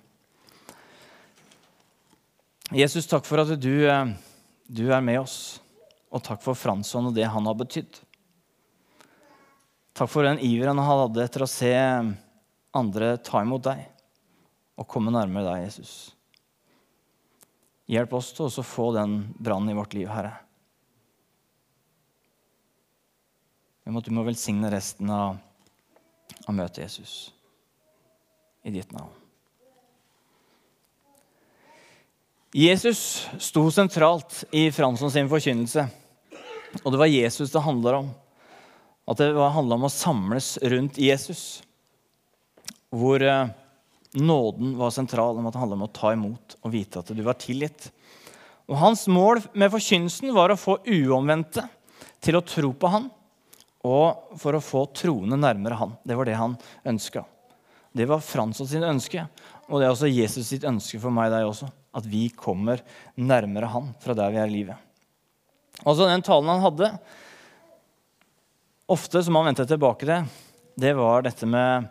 Jesus, 2.74 3.08
takk 3.10 3.26
for 3.28 3.42
at 3.42 3.56
du, 3.62 3.74
uh, 3.88 4.12
du 4.68 4.86
er 4.92 5.04
med 5.06 5.24
oss. 5.24 5.38
Og 6.14 6.22
takk 6.26 6.44
for 6.44 6.58
Fransson 6.58 7.10
og 7.10 7.16
det 7.16 7.26
han 7.32 7.48
har 7.50 7.58
betydd. 7.58 8.04
Takk 9.94 10.10
for 10.10 10.26
den 10.26 10.42
iveren 10.42 10.80
han 10.82 10.90
hadde 10.90 11.22
etter 11.24 11.46
å 11.46 11.50
se 11.50 11.74
andre 12.74 13.14
ta 13.22 13.44
imot 13.46 13.66
deg 13.68 13.84
og 14.82 14.90
komme 14.90 15.14
nærmere 15.14 15.52
deg, 15.52 15.68
Jesus. 15.68 15.94
Hjelp 17.94 18.16
oss 18.18 18.32
til 18.34 18.48
å 18.48 18.66
få 18.66 18.90
den 18.96 19.20
brannen 19.38 19.70
i 19.70 19.78
vårt 19.78 19.94
liv, 19.94 20.08
Herre. 20.10 20.34
Vi 23.84 23.92
må, 23.92 24.02
du 24.02 24.10
må 24.16 24.24
velsigne 24.26 24.72
resten 24.72 25.12
av, 25.12 25.36
av 26.48 26.56
møtet, 26.56 26.86
Jesus, 26.86 27.34
i 28.64 28.72
ditt 28.74 28.96
navn. 28.96 29.12
Jesus 32.54 33.28
sto 33.42 33.66
sentralt 33.74 34.44
i 34.54 34.68
Fransson 34.72 35.12
sin 35.12 35.30
forkynnelse. 35.30 35.88
Og 36.84 36.94
det 36.94 37.00
var 37.02 37.10
Jesus 37.10 37.52
det 37.54 37.66
handler 37.66 38.00
om. 38.04 38.12
At 39.10 39.20
det 39.20 39.34
handla 39.36 39.76
om 39.76 39.88
å 39.88 39.92
samles 39.92 40.56
rundt 40.64 41.00
Jesus. 41.02 41.64
Hvor 42.94 43.24
eh, 43.26 43.52
nåden 44.14 44.78
var 44.80 44.94
sentral, 44.96 45.38
om 45.38 45.50
at 45.50 45.56
det 45.56 45.64
handla 45.64 45.80
om 45.80 45.88
å 45.88 45.94
ta 45.94 46.14
imot 46.14 46.58
og 46.62 46.74
vite 46.74 47.02
at 47.02 47.12
du 47.12 47.24
var 47.26 47.40
tilgitt. 47.42 47.90
Og 48.70 48.78
Hans 48.80 49.08
mål 49.12 49.42
med 49.60 49.74
forkynnelsen 49.74 50.32
var 50.36 50.54
å 50.54 50.60
få 50.60 50.78
uomvendte 50.88 51.66
til 52.24 52.40
å 52.40 52.46
tro 52.48 52.72
på 52.72 52.92
han, 52.94 53.10
og 53.84 54.38
for 54.40 54.56
å 54.56 54.64
få 54.64 54.86
troende 54.96 55.36
nærmere 55.36 55.76
han. 55.76 55.98
Det 56.08 56.16
var 56.16 56.30
det 56.30 56.40
han 56.40 56.56
ønska. 56.88 57.26
Det 57.94 58.08
var 58.10 58.24
Fransson 58.24 58.70
sin 58.70 58.86
ønske, 58.88 59.26
og 59.68 59.80
det 59.80 59.88
er 59.88 59.92
også 59.94 60.10
Jesus 60.10 60.48
sitt 60.50 60.64
ønske 60.66 61.02
for 61.04 61.14
meg 61.14 61.30
og 61.30 61.36
deg 61.36 61.50
også. 61.50 61.68
At 61.94 62.08
vi 62.10 62.24
kommer 62.34 62.82
nærmere 63.20 63.70
han 63.70 63.92
fra 64.02 64.16
der 64.18 64.32
vi 64.34 64.40
er 64.42 64.50
i 64.50 64.56
livet. 64.56 64.80
Altså 65.84 66.08
Den 66.08 66.24
talen 66.26 66.50
han 66.50 66.64
hadde, 66.64 66.90
ofte 68.88 69.24
som 69.24 69.36
han 69.36 69.46
vendte 69.50 69.66
tilbake 69.68 70.08
til, 70.08 70.30
det 70.76 70.94
var 70.98 71.24
dette 71.26 71.48
med 71.48 71.90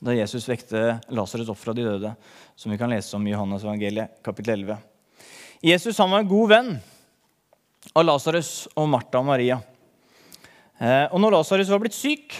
da 0.00 0.14
Jesus 0.14 0.46
vekte 0.48 0.98
Lasarus 1.14 1.48
opp 1.52 1.58
fra 1.60 1.74
de 1.76 1.84
døde, 1.86 2.12
som 2.56 2.72
vi 2.72 2.78
kan 2.78 2.92
lese 2.92 3.16
om 3.16 3.24
i 3.26 3.32
Johannes 3.32 3.64
evangeliet, 3.64 4.20
kapittel 4.24 4.60
11. 4.60 4.76
Jesus 5.64 5.98
han 5.98 6.12
var 6.12 6.22
en 6.22 6.30
god 6.30 6.52
venn 6.52 6.70
av 7.96 8.04
Lasarus 8.04 8.68
og 8.76 8.90
Martha 8.92 9.22
og 9.22 9.28
Maria. 9.28 9.58
Eh, 10.78 11.06
og 11.08 11.20
når 11.22 11.38
Lasarus 11.38 11.72
var 11.72 11.80
blitt 11.82 11.96
syk, 11.96 12.36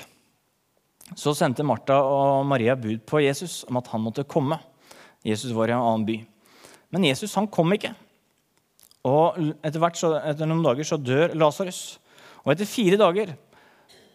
så 1.16 1.32
sendte 1.38 1.64
Martha 1.64 1.96
og 2.02 2.44
Maria 2.48 2.76
bud 2.76 3.04
på 3.08 3.22
Jesus 3.24 3.62
om 3.70 3.78
at 3.80 3.88
han 3.92 4.04
måtte 4.04 4.26
komme. 4.28 4.58
Jesus 5.24 5.54
var 5.56 5.70
i 5.70 5.74
en 5.76 5.82
annen 5.82 6.06
by. 6.06 6.18
Men 6.92 7.08
Jesus 7.08 7.34
han 7.38 7.48
kom 7.50 7.72
ikke. 7.74 7.94
Og 9.06 9.38
etter, 9.62 9.80
hvert, 9.80 10.02
etter 10.02 10.48
noen 10.50 10.64
dager 10.66 10.86
så 10.86 10.98
dør 11.00 11.34
Lasarus. 11.38 11.96
Og 12.46 12.52
etter 12.54 12.68
fire 12.70 12.94
dager 13.00 13.32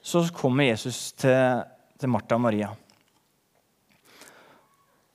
så 0.02 0.24
kommer 0.34 0.70
Jesus 0.70 1.12
til, 1.20 1.65
til 2.00 2.10
Martha 2.10 2.38
og 2.38 2.46
Maria. 2.46 2.70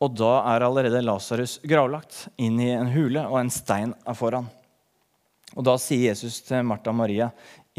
Og 0.05 0.13
da 0.13 0.33
er 0.53 0.67
allerede 0.67 1.01
Lasarus 1.01 1.57
gravlagt 1.65 2.27
inn 2.37 2.61
i 2.61 2.69
en 2.75 2.91
hule, 2.93 3.23
og 3.25 3.39
en 3.41 3.51
stein 3.51 3.95
er 4.05 4.19
foran. 4.19 4.51
Og 5.57 5.65
da 5.65 5.79
sier 5.81 6.11
Jesus 6.11 6.43
til 6.45 6.61
Martha 6.69 6.93
og 6.93 6.99
Maria 6.99 7.31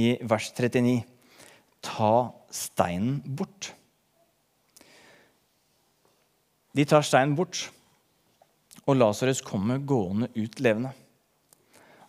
i 0.01 0.15
vers 0.25 0.49
39.: 0.57 1.03
Ta 1.85 2.11
steinen 2.49 3.21
bort. 3.21 3.69
De 6.73 6.85
tar 6.85 7.05
steinen 7.05 7.37
bort, 7.37 7.67
og 8.89 8.97
Lasarus 8.97 9.43
kommer 9.45 9.77
gående 9.77 10.31
ut 10.33 10.59
levende. 10.65 10.95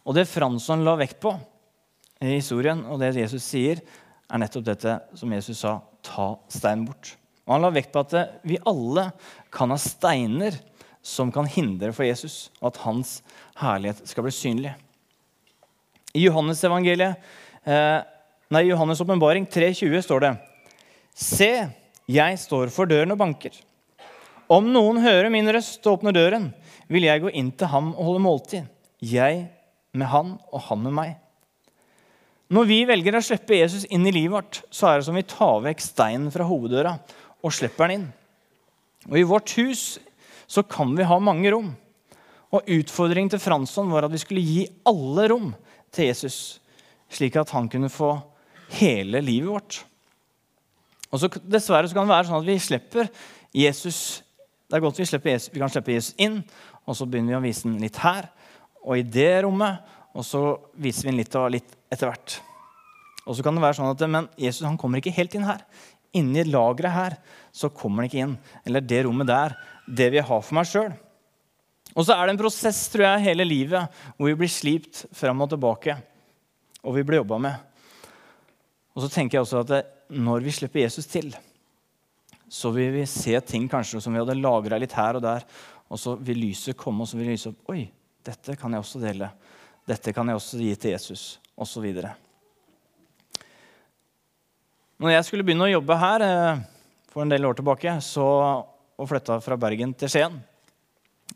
Og 0.08 0.16
det 0.16 0.30
Fransson 0.32 0.80
la 0.88 0.96
vekt 0.96 1.20
på 1.20 1.36
i 2.20 2.34
historien, 2.38 2.82
og 2.86 3.00
det 3.00 3.14
Jesus 3.18 3.44
sier, 3.46 3.80
er 4.28 4.40
nettopp 4.42 4.66
dette 4.66 4.98
som 5.16 5.32
Jesus 5.32 5.62
sa 5.62 5.78
ta 6.04 6.32
steinen 6.52 6.86
bort. 6.88 7.14
Og 7.46 7.54
Han 7.54 7.64
la 7.64 7.70
vekt 7.72 7.94
på 7.94 8.02
at 8.04 8.42
vi 8.44 8.58
alle 8.68 9.08
kan 9.54 9.70
ha 9.72 9.78
steiner 9.80 10.58
som 11.04 11.32
kan 11.32 11.48
hindre 11.48 11.92
for 11.96 12.04
Jesus, 12.04 12.50
og 12.60 12.72
at 12.72 12.82
hans 12.84 13.18
herlighet 13.60 14.02
skal 14.08 14.26
bli 14.26 14.34
synlig. 14.34 14.74
I 16.16 16.26
Johannes 16.26 16.64
evangeliet, 16.64 17.16
eh, 17.64 18.00
nei, 18.50 18.64
Johannes' 18.68 19.00
åpenbaring 19.00 19.46
3,20 19.46 20.02
står 20.04 20.20
det 20.24 20.34
Se, 21.14 21.68
jeg 22.08 22.38
står 22.38 22.70
for 22.72 22.88
døren 22.88 23.12
og 23.12 23.18
banker. 23.18 23.52
Om 24.48 24.70
noen 24.72 25.00
hører 25.04 25.28
min 25.32 25.48
røst 25.52 25.84
og 25.86 25.98
åpner 25.98 26.14
døren, 26.16 26.52
vil 26.88 27.04
jeg 27.04 27.20
gå 27.20 27.32
inn 27.36 27.50
til 27.52 27.68
ham 27.68 27.90
og 27.94 28.04
holde 28.04 28.24
måltid. 28.24 28.68
Jeg 29.00 29.48
med 29.92 30.08
han 30.08 30.38
og 30.52 30.60
han 30.68 30.84
med 30.86 30.96
meg. 30.96 31.16
Når 32.48 32.68
vi 32.68 32.78
velger 32.88 33.18
å 33.18 33.24
slippe 33.24 33.58
Jesus 33.58 33.84
inn 33.92 34.06
i 34.08 34.12
livet 34.14 34.32
vårt, 34.32 34.60
så 34.72 34.88
er 34.88 34.98
det 34.98 35.08
som 35.08 35.16
vi 35.18 35.26
tar 35.28 35.60
vekk 35.66 35.82
steinen 35.84 36.30
fra 36.32 36.46
hoveddøra 36.48 36.94
og 37.44 37.52
slipper 37.52 37.90
den 37.90 37.98
inn. 37.98 38.06
Og 39.08 39.18
I 39.20 39.26
vårt 39.28 39.52
hus 39.58 39.82
så 40.48 40.64
kan 40.64 40.94
vi 40.96 41.06
ha 41.06 41.18
mange 41.20 41.52
rom. 41.52 41.74
Og 42.56 42.70
Utfordringen 42.78 43.28
til 43.34 43.42
Fransson 43.42 43.90
var 43.92 44.06
at 44.06 44.14
vi 44.14 44.22
skulle 44.22 44.44
gi 44.44 44.64
alle 44.88 45.28
rom 45.28 45.50
til 45.92 46.08
Jesus, 46.08 46.58
slik 47.12 47.36
at 47.36 47.52
han 47.52 47.68
kunne 47.68 47.92
få 47.92 48.14
hele 48.78 49.20
livet 49.24 49.52
vårt. 49.52 49.82
Og 51.12 51.20
så 51.20 51.30
Dessverre 51.44 51.88
så 51.88 51.96
kan 51.96 52.08
det 52.08 52.16
være 52.16 52.28
sånn 52.30 52.40
at 52.40 52.48
vi 52.48 52.58
slipper 52.60 53.12
Jesus 53.56 54.22
Det 54.68 54.76
er 54.76 54.82
godt 54.84 54.98
vi, 55.00 55.06
Jesus, 55.06 55.48
vi 55.48 55.60
kan 55.62 55.70
slippe 55.72 55.94
Jesus 55.94 56.16
inn, 56.20 56.42
og 56.84 56.96
så 56.96 57.06
begynner 57.08 57.32
vi 57.32 57.38
å 57.38 57.46
vise 57.46 57.64
den 57.64 57.78
litt 57.80 57.96
her 58.02 58.26
og 58.84 59.00
i 59.00 59.04
det 59.04 59.44
rommet. 59.44 59.80
Og 60.12 60.24
så 60.24 60.42
viser 60.76 61.06
vi 61.06 61.12
den 61.12 61.20
litt 61.22 61.36
og 61.40 61.52
litt 61.54 61.77
etter 61.92 62.10
hvert. 62.10 62.38
Og 63.28 63.36
så 63.36 63.44
kan 63.44 63.56
det 63.56 63.64
være 63.64 63.76
sånn 63.76 63.90
at 63.92 64.04
Men 64.08 64.28
Jesus 64.40 64.66
han 64.66 64.78
kommer 64.80 65.00
ikke 65.00 65.14
helt 65.16 65.34
inn 65.36 65.46
her. 65.48 65.64
Inni 66.16 66.44
lageret 66.48 66.94
her 66.94 67.18
så 67.52 67.68
kommer 67.68 68.02
han 68.02 68.08
ikke 68.08 68.24
inn. 68.24 68.36
Eller 68.64 68.84
det 68.84 69.02
rommet 69.04 69.28
der. 69.28 69.56
Det 69.84 70.08
vil 70.08 70.22
jeg 70.22 70.28
ha 70.30 70.40
for 70.40 70.56
meg 70.56 70.68
sjøl. 70.68 70.94
Og 71.94 72.04
så 72.06 72.14
er 72.14 72.26
det 72.26 72.36
en 72.36 72.40
prosess 72.40 72.80
tror 72.92 73.06
jeg, 73.06 73.24
hele 73.30 73.46
livet 73.48 74.00
hvor 74.16 74.28
vi 74.28 74.36
blir 74.38 74.52
slipt 74.52 75.06
fram 75.16 75.44
og 75.44 75.50
tilbake. 75.52 75.96
Og 76.84 76.94
vi 76.96 77.04
blir 77.04 77.22
jobba 77.22 77.40
med. 77.42 77.64
Og 78.94 79.04
så 79.04 79.10
tenker 79.12 79.38
jeg 79.38 79.46
også 79.46 79.62
at 79.64 79.94
når 80.08 80.44
vi 80.46 80.54
slipper 80.54 80.84
Jesus 80.84 81.08
til, 81.10 81.32
så 82.48 82.70
vil 82.72 82.94
vi 82.94 83.04
se 83.08 83.34
ting 83.44 83.68
kanskje 83.68 84.00
som 84.00 84.14
vi 84.14 84.20
hadde 84.22 84.38
lagra 84.40 84.78
litt 84.80 84.94
her 84.96 85.18
og 85.18 85.24
der. 85.24 85.44
Og 85.88 86.00
så 86.00 86.14
vil 86.20 86.40
lyset 86.48 86.76
komme, 86.76 87.04
og 87.04 87.10
så 87.10 87.18
vil 87.20 87.30
lyset 87.32 87.52
opp. 87.52 87.72
Oi, 87.72 87.84
dette 88.24 88.56
kan 88.60 88.72
jeg 88.72 88.84
også 88.84 89.00
dele. 89.02 89.30
Dette 89.88 90.12
kan 90.16 90.28
jeg 90.28 90.40
også 90.40 90.60
gi 90.60 90.72
til 90.76 90.92
Jesus, 90.92 91.22
osv. 91.58 91.86
Når 94.98 95.14
jeg 95.14 95.26
skulle 95.26 95.46
begynne 95.46 95.68
å 95.68 95.70
jobbe 95.72 95.96
her 95.98 96.24
eh, 96.26 96.60
for 97.10 97.22
en 97.22 97.32
del 97.32 97.46
år 97.46 97.58
tilbake 97.58 97.98
så, 98.02 98.26
og 98.98 99.10
flytta 99.10 99.38
fra 99.44 99.58
Bergen 99.60 99.94
til 99.98 100.10
Skien, 100.10 100.38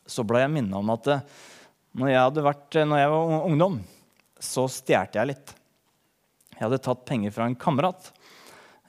så 0.08 0.24
ble 0.26 0.42
jeg 0.42 0.50
minna 0.50 0.80
om 0.80 0.90
at 0.94 1.10
eh, 1.12 1.24
når 2.00 2.14
jeg, 2.14 2.44
vært, 2.48 2.68
eh, 2.78 2.88
når 2.88 3.02
jeg, 3.02 3.12
var 3.14 3.48
ungdom, 3.50 3.80
så 4.42 4.66
stjal 4.70 5.14
jeg 5.14 5.30
litt. 5.30 5.54
Jeg 6.56 6.64
hadde 6.64 6.82
tatt 6.82 7.06
penger 7.06 7.34
fra 7.34 7.46
en 7.46 7.58
kamerat. 7.58 8.10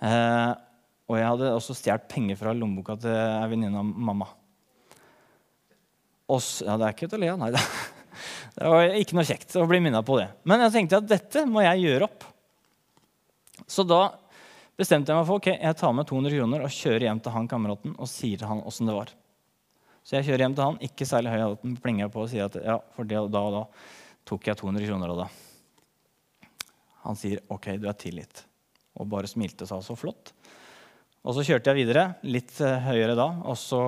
Og 0.04 1.16
jeg 1.16 1.26
hadde 1.26 1.52
også 1.54 1.76
stjålet 1.78 2.10
penger 2.12 2.38
fra 2.40 2.54
lommeboka 2.58 2.98
til 3.00 3.14
ei 3.14 3.48
venninne 3.52 3.80
av 3.80 3.88
mamma. 4.10 4.28
Og, 6.34 6.42
ja, 6.66 6.76
det 6.80 6.88
er 6.88 6.96
ikke 6.96 7.10
til 7.12 7.20
å 7.20 7.24
le 7.24 7.32
av, 7.34 7.42
nei. 7.42 7.52
Det 8.54 8.70
var 8.70 8.98
ikke 9.00 9.18
noe 9.18 9.26
kjekt 9.26 9.56
å 9.58 9.66
bli 9.70 9.80
minna 9.82 10.04
på 10.06 10.20
det. 10.20 10.28
Men 10.50 10.62
jeg 10.66 10.76
tenkte 10.76 11.00
at 11.02 11.10
dette 11.10 11.46
må 11.50 11.64
jeg 11.66 11.88
gjøre 11.88 12.08
opp. 12.10 12.28
Så 13.70 13.86
da 13.88 14.04
bestemte 14.78 15.12
jeg 15.12 15.20
meg 15.20 15.28
for 15.30 15.42
ok, 15.42 15.50
jeg 15.56 15.80
tar 15.80 15.94
med 15.96 16.08
200 16.10 16.38
kroner 16.38 16.66
og 16.66 16.74
kjører 16.74 17.08
hjem 17.08 17.22
til 17.24 17.36
han 17.36 17.50
kameraten 17.50 17.96
og 17.98 18.10
sier 18.10 18.40
til 18.42 18.50
han 18.50 18.64
åssen 18.68 18.90
det 18.90 18.98
var. 18.98 19.14
Så 20.04 20.18
jeg 20.18 20.28
kjører 20.28 20.46
hjem 20.46 20.56
til 20.58 20.68
han, 20.68 20.80
ikke 20.84 21.08
særlig 21.08 21.34
høy 21.34 21.42
hatten, 21.46 21.76
plinger 21.82 22.10
på 22.14 22.26
og 22.26 22.32
sier 22.32 22.50
at 22.50 22.58
ja, 22.60 22.78
for 22.96 23.08
det, 23.08 23.22
da 23.34 23.44
og 23.48 23.56
da 23.56 23.64
tok 24.28 24.50
jeg 24.50 24.60
200 24.60 24.90
kroner 24.90 25.14
av 25.14 25.22
det. 25.24 25.30
Han 27.04 27.20
sier 27.20 27.42
ok, 27.52 27.74
du 27.80 27.88
er 27.90 27.98
tilgitt. 28.00 28.44
Og 29.00 29.10
bare 29.10 29.30
smilte 29.30 29.66
og 29.66 29.72
sa 29.72 29.80
så 29.84 29.96
flott. 29.98 30.34
Og 31.24 31.38
så 31.38 31.46
kjørte 31.48 31.72
jeg 31.72 31.84
videre, 31.84 32.10
litt 32.28 32.58
eh, 32.62 32.84
høyere 32.84 33.16
da. 33.18 33.30
Og 33.48 33.58
så 33.60 33.82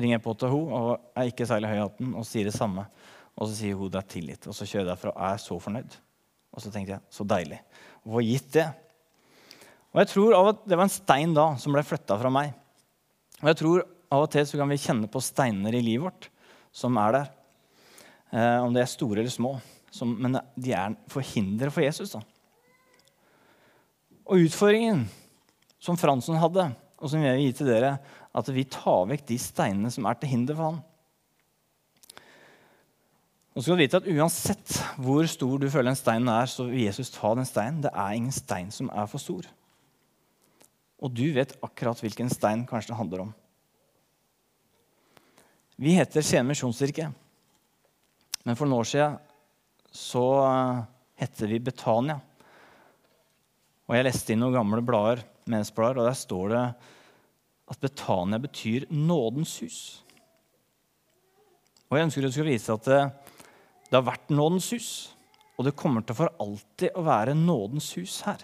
ringer 0.00 0.18
jeg 0.18 0.24
på 0.24 0.34
til 0.38 0.52
henne 0.52 0.80
og 0.80 1.18
er 1.18 1.30
ikke 1.30 1.46
særlig 1.48 1.70
høy 1.70 1.78
i 1.78 1.82
hatten 1.84 2.14
og 2.18 2.26
sier 2.28 2.48
det 2.48 2.56
samme. 2.56 2.86
Og 3.36 3.48
så 3.48 3.56
sier 3.56 3.78
hun 3.78 3.92
det 3.92 4.00
er 4.00 4.12
tilgitt. 4.14 4.48
Og 4.50 4.56
så 4.56 4.66
kjører 4.66 4.84
jeg 4.84 4.90
derfra 4.92 5.12
og 5.14 5.26
er 5.28 5.42
så 5.42 5.58
fornøyd. 5.62 5.96
Og 6.50 6.64
så 6.64 6.72
tenkte 6.72 6.96
jeg 6.96 7.14
så 7.14 7.26
deilig. 7.28 7.60
Å 8.04 8.24
gitt 8.24 8.50
det. 8.56 8.66
Og 9.90 10.02
jeg 10.02 10.10
tror 10.12 10.36
av 10.38 10.50
at 10.52 10.66
Det 10.66 10.78
var 10.78 10.86
en 10.86 10.92
stein 10.92 11.34
da 11.36 11.46
som 11.60 11.74
ble 11.74 11.84
flytta 11.86 12.18
fra 12.20 12.32
meg. 12.32 12.52
Og 13.40 13.50
jeg 13.52 13.60
tror 13.62 13.84
av 14.10 14.26
og 14.26 14.32
til 14.32 14.46
så 14.48 14.58
kan 14.58 14.70
vi 14.70 14.80
kjenne 14.82 15.10
på 15.10 15.22
steiner 15.22 15.76
i 15.76 15.82
livet 15.84 16.08
vårt 16.08 16.30
som 16.74 16.98
er 17.02 17.14
der. 17.16 17.30
Eh, 18.30 18.58
om 18.62 18.74
de 18.74 18.82
er 18.82 18.90
store 18.90 19.22
eller 19.22 19.32
små. 19.32 19.56
Som, 19.90 20.14
men 20.22 20.38
de 20.54 20.74
er 20.76 20.94
forhindre 21.10 21.70
for 21.74 21.82
Jesus. 21.82 22.14
da. 22.14 22.22
Og 24.30 24.46
utfordringen 24.46 25.08
som 25.82 25.98
Fransson 25.98 26.38
hadde, 26.38 26.68
og 27.00 27.10
som 27.10 27.22
jeg 27.24 27.34
vil 27.34 27.48
gi 27.48 27.54
til 27.58 27.70
dere, 27.72 27.96
at 28.36 28.50
vi 28.54 28.66
tar 28.68 29.08
vekk 29.10 29.26
de 29.28 29.38
steinene 29.42 29.90
som 29.92 30.06
er 30.06 30.18
til 30.20 30.30
hinder 30.32 30.58
for 30.58 30.70
han. 30.70 30.80
Og 33.50 33.58
så 33.58 33.64
skal 33.66 33.78
du 33.78 33.82
vite 33.82 33.98
at 33.98 34.10
Uansett 34.12 34.76
hvor 35.02 35.26
stor 35.28 35.58
du 35.58 35.66
føler 35.72 35.90
en 35.90 35.98
stein 35.98 36.28
er, 36.30 36.46
så 36.46 36.68
vil 36.68 36.84
Jesus 36.84 37.10
ta 37.10 37.32
den 37.34 37.48
steinen. 37.48 37.82
Det 37.82 37.90
er 37.90 38.14
ingen 38.14 38.34
stein 38.34 38.70
som 38.74 38.92
er 38.94 39.08
for 39.10 39.22
stor. 39.22 39.48
Og 41.00 41.10
du 41.16 41.26
vet 41.34 41.56
akkurat 41.64 41.98
hvilken 42.00 42.30
stein 42.30 42.62
kanskje 42.68 42.92
det 42.92 43.00
handler 43.00 43.24
om. 43.26 43.34
Vi 45.80 45.96
heter 45.96 46.22
Skien 46.22 46.46
misjonskirke. 46.46 47.08
Men 48.44 48.56
for 48.56 48.68
noen 48.68 48.84
år 48.84 48.88
siden 48.88 49.18
så 49.90 50.24
heter 50.38 50.98
hette 51.20 51.48
vi 51.50 51.60
Betania. 51.60 52.16
Og 53.88 53.96
jeg 53.96 54.06
leste 54.06 54.32
inn 54.32 54.40
noen 54.40 54.56
gamle 54.56 54.80
blader, 54.86 55.24
menighetsblader, 55.44 56.00
og 56.00 56.08
der 56.08 56.16
står 56.16 56.52
det 56.54 56.62
at 57.70 57.80
Betania 57.80 58.40
betyr 58.42 58.88
nådens 58.90 59.58
hus. 59.62 59.80
Og 61.90 61.98
jeg 61.98 62.06
ønsker 62.06 62.30
skal 62.30 62.46
vise 62.46 62.74
at 62.74 62.86
det, 62.86 63.00
det 63.90 63.98
har 63.98 64.06
vært 64.06 64.30
nådens 64.34 64.70
hus. 64.74 64.90
Og 65.58 65.66
det 65.66 65.76
kommer 65.76 66.04
til 66.06 66.16
for 66.16 66.32
alltid 66.40 66.94
å 66.96 67.04
være 67.04 67.36
nådens 67.36 67.90
hus 67.98 68.20
her. 68.26 68.42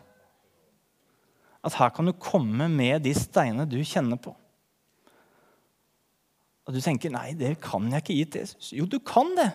At 1.66 1.78
her 1.78 1.92
kan 1.94 2.06
du 2.06 2.14
komme 2.20 2.68
med 2.70 3.02
de 3.06 3.14
steinene 3.16 3.66
du 3.66 3.78
kjenner 3.80 4.20
på. 4.20 4.34
Og 6.66 6.74
du 6.74 6.82
tenker 6.82 7.14
nei, 7.14 7.30
det 7.38 7.56
kan 7.62 7.86
jeg 7.90 8.02
ikke 8.02 8.18
gi 8.18 8.26
til 8.26 8.44
Jesus. 8.44 8.72
Jo, 8.74 8.88
du 8.90 8.98
kan 9.00 9.30
det. 9.38 9.48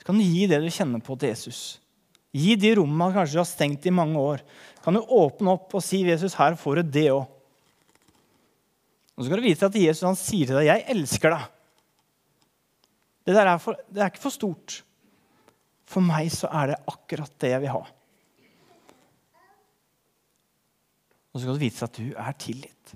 Så 0.00 0.08
kan 0.08 0.18
du 0.18 0.24
gi 0.24 0.48
det 0.50 0.58
du 0.64 0.68
kjenner 0.72 1.04
på, 1.04 1.16
til 1.20 1.32
Jesus. 1.32 1.60
Gi 2.32 2.56
de 2.56 2.72
rommene 2.78 3.12
kanskje 3.12 3.36
du 3.36 3.42
har 3.42 3.48
stengt 3.48 3.86
i 3.86 3.92
mange 3.94 4.20
år. 4.20 4.42
Kan 4.84 4.96
du 4.96 5.04
åpne 5.04 5.52
opp 5.52 5.76
og 5.76 5.84
si 5.84 6.00
Jesus, 6.08 6.36
her 6.40 6.56
får 6.58 6.80
du 6.80 6.94
det 6.96 7.08
òg. 7.12 7.28
Og 9.22 9.26
så 9.26 9.30
skal 9.30 9.38
du 9.38 9.46
vite 9.46 9.66
at 9.70 9.76
Jesus 9.78 10.02
han 10.02 10.16
sier 10.18 10.48
til 10.50 10.56
deg, 10.58 10.64
'Jeg 10.66 10.82
elsker 10.90 11.30
deg'. 11.30 11.50
Det 13.22 13.34
der 13.36 13.46
er, 13.46 13.58
for, 13.62 13.78
det 13.86 14.02
er 14.02 14.10
ikke 14.10 14.18
for 14.24 14.34
stort. 14.34 14.84
For 15.86 16.02
meg 16.02 16.26
så 16.34 16.50
er 16.50 16.72
det 16.72 16.82
akkurat 16.90 17.30
det 17.38 17.52
jeg 17.52 17.60
vil 17.62 17.70
ha. 17.70 17.84
Og 21.30 21.38
så 21.38 21.44
skal 21.44 21.54
du 21.54 21.62
vite 21.62 21.84
at 21.84 21.96
du 22.02 22.10
er 22.18 22.32
tilgitt. 22.32 22.94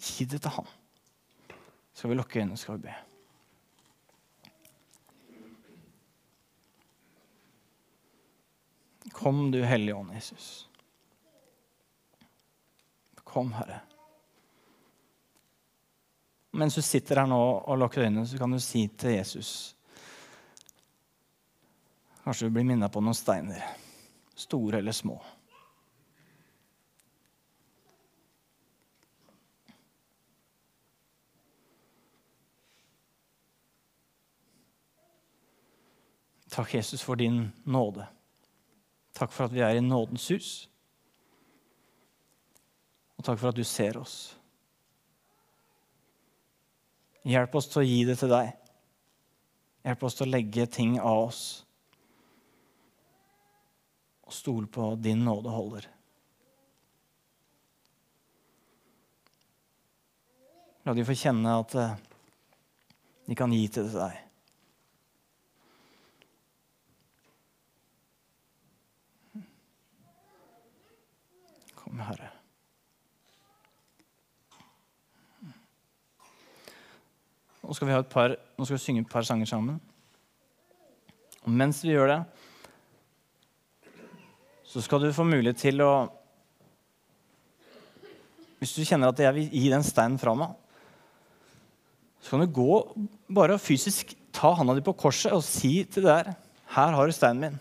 Gi 0.00 0.24
det 0.24 0.40
til 0.40 0.50
han. 0.56 0.66
Skal 1.92 2.10
vi 2.10 2.16
lukke 2.16 2.40
øynene, 2.40 2.56
skal 2.56 2.80
vi 2.80 2.88
be. 2.88 2.94
Kom, 9.12 9.50
du 9.52 9.60
Hellige 9.60 9.94
Ånd, 9.94 10.14
Jesus. 10.14 10.70
Kom, 13.24 13.52
Herre. 13.52 13.84
Mens 16.54 16.74
du 16.74 16.82
sitter 16.86 17.18
her 17.18 17.26
nå 17.26 17.38
og 17.66 17.78
lukker 17.82 18.04
øynene, 18.04 18.26
så 18.30 18.38
kan 18.38 18.52
du 18.52 18.60
si 18.62 18.86
til 18.98 19.16
Jesus 19.16 19.74
Kanskje 22.24 22.46
du 22.46 22.54
blir 22.54 22.64
minnet 22.64 22.92
på 22.92 23.02
noen 23.04 23.16
steiner, 23.16 23.64
store 24.32 24.78
eller 24.78 24.94
små. 24.96 25.18
Takk, 36.54 36.72
Jesus, 36.78 37.02
for 37.02 37.20
din 37.20 37.50
nåde. 37.64 38.06
Takk 39.12 39.34
for 39.34 39.44
at 39.44 39.52
vi 39.52 39.60
er 39.60 39.76
i 39.76 39.84
nådens 39.84 40.30
hus. 40.32 40.48
Og 43.18 43.26
takk 43.26 43.42
for 43.42 43.50
at 43.50 43.60
du 43.60 43.66
ser 43.68 44.00
oss. 44.00 44.38
Hjelp 47.24 47.54
oss 47.56 47.70
til 47.72 47.80
å 47.80 47.86
gi 47.88 48.00
det 48.04 48.18
til 48.20 48.32
deg. 48.32 48.50
Hjelp 49.84 50.02
oss 50.04 50.16
til 50.18 50.26
å 50.26 50.32
legge 50.34 50.66
ting 50.68 50.98
av 51.00 51.22
oss. 51.30 51.42
Og 54.28 54.32
stole 54.32 54.68
på 54.68 54.90
din 55.00 55.24
nåde 55.24 55.52
holder. 55.52 55.88
La 60.84 60.92
de 60.92 61.04
få 61.08 61.16
kjenne 61.16 61.56
at 61.62 61.74
eh, 61.80 61.96
de 63.24 63.36
kan 63.40 63.52
gi 63.56 63.64
til 63.72 63.88
deg. 63.88 64.20
Kom, 71.80 72.04
Herre. 72.04 72.43
Nå 77.64 77.74
skal 77.76 77.88
vi, 77.88 77.98
par, 78.12 78.34
nå 78.58 78.66
skal 78.66 78.76
vi 78.76 78.82
synge 78.82 79.04
et 79.04 79.10
par 79.10 79.24
sanger 79.24 79.48
sammen. 79.48 79.78
Og 81.44 81.52
mens 81.52 81.80
vi 81.84 81.94
gjør 81.94 82.10
det, 82.12 82.18
så 84.68 84.82
skal 84.84 85.04
du 85.04 85.14
få 85.14 85.26
mulighet 85.28 85.60
til 85.62 85.84
å 85.84 85.94
Hvis 88.58 88.72
du 88.78 88.84
kjenner 88.88 89.10
at 89.12 89.18
jeg 89.20 89.34
vil 89.36 89.50
gi 89.52 89.66
den 89.68 89.82
steinen 89.84 90.16
fra 90.16 90.32
meg, 90.40 90.54
så 92.24 92.32
kan 92.32 92.40
du 92.40 92.54
gå 92.56 92.78
bare 93.36 93.58
fysisk 93.60 94.14
ta 94.32 94.54
handa 94.56 94.72
di 94.72 94.80
på 94.84 94.94
korset 94.96 95.34
og 95.36 95.44
si 95.44 95.82
til 95.84 96.06
det 96.06 96.14
der 96.14 96.30
Her 96.72 96.96
har 96.96 97.06
du 97.06 97.12
steinen 97.12 97.42
min. 97.42 97.58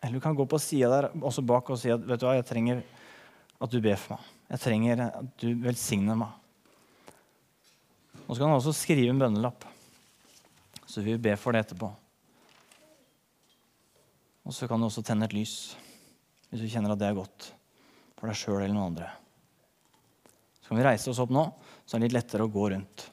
Eller 0.00 0.16
du 0.16 0.24
kan 0.24 0.34
gå 0.34 0.46
på 0.48 0.58
sida 0.58 0.88
der 0.88 1.10
også 1.20 1.44
bak 1.44 1.68
og 1.70 1.78
si 1.78 1.92
at 1.92 2.00
vet 2.08 2.22
du 2.22 2.24
hva, 2.26 2.38
jeg 2.38 2.48
trenger 2.48 2.80
at 3.60 3.70
du 3.70 3.82
ber 3.84 4.00
for 4.00 4.16
meg. 4.16 4.30
Jeg 4.54 4.64
trenger 4.64 5.04
at 5.10 5.34
du 5.44 5.52
velsigner 5.60 6.16
meg. 6.18 6.39
Og 8.30 8.36
så 8.36 8.44
kan 8.44 8.52
du 8.52 8.60
også 8.60 8.76
skrive 8.78 9.10
en 9.10 9.18
bønnelapp. 9.18 9.64
Så 10.86 11.02
vi 11.02 11.16
vil 11.16 11.22
be 11.22 11.34
for 11.34 11.50
det 11.50 11.64
etterpå. 11.64 11.88
Og 14.46 14.54
så 14.54 14.68
kan 14.70 14.78
du 14.78 14.86
også 14.86 15.02
tenne 15.06 15.26
et 15.26 15.34
lys 15.34 15.56
hvis 16.50 16.62
du 16.64 16.70
kjenner 16.70 16.94
at 16.94 16.98
det 16.98 17.06
er 17.06 17.18
godt 17.18 17.52
for 18.18 18.30
deg 18.30 18.38
sjøl 18.38 18.56
eller 18.58 18.74
noen 18.74 18.88
andre. 18.90 19.10
Så 20.62 20.70
kan 20.70 20.80
vi 20.80 20.86
reise 20.86 21.10
oss 21.12 21.20
opp 21.22 21.30
nå, 21.34 21.44
så 21.86 21.94
er 21.94 22.02
det 22.02 22.08
litt 22.08 22.16
lettere 22.16 22.46
å 22.46 22.50
gå 22.50 22.64
rundt. 22.72 23.04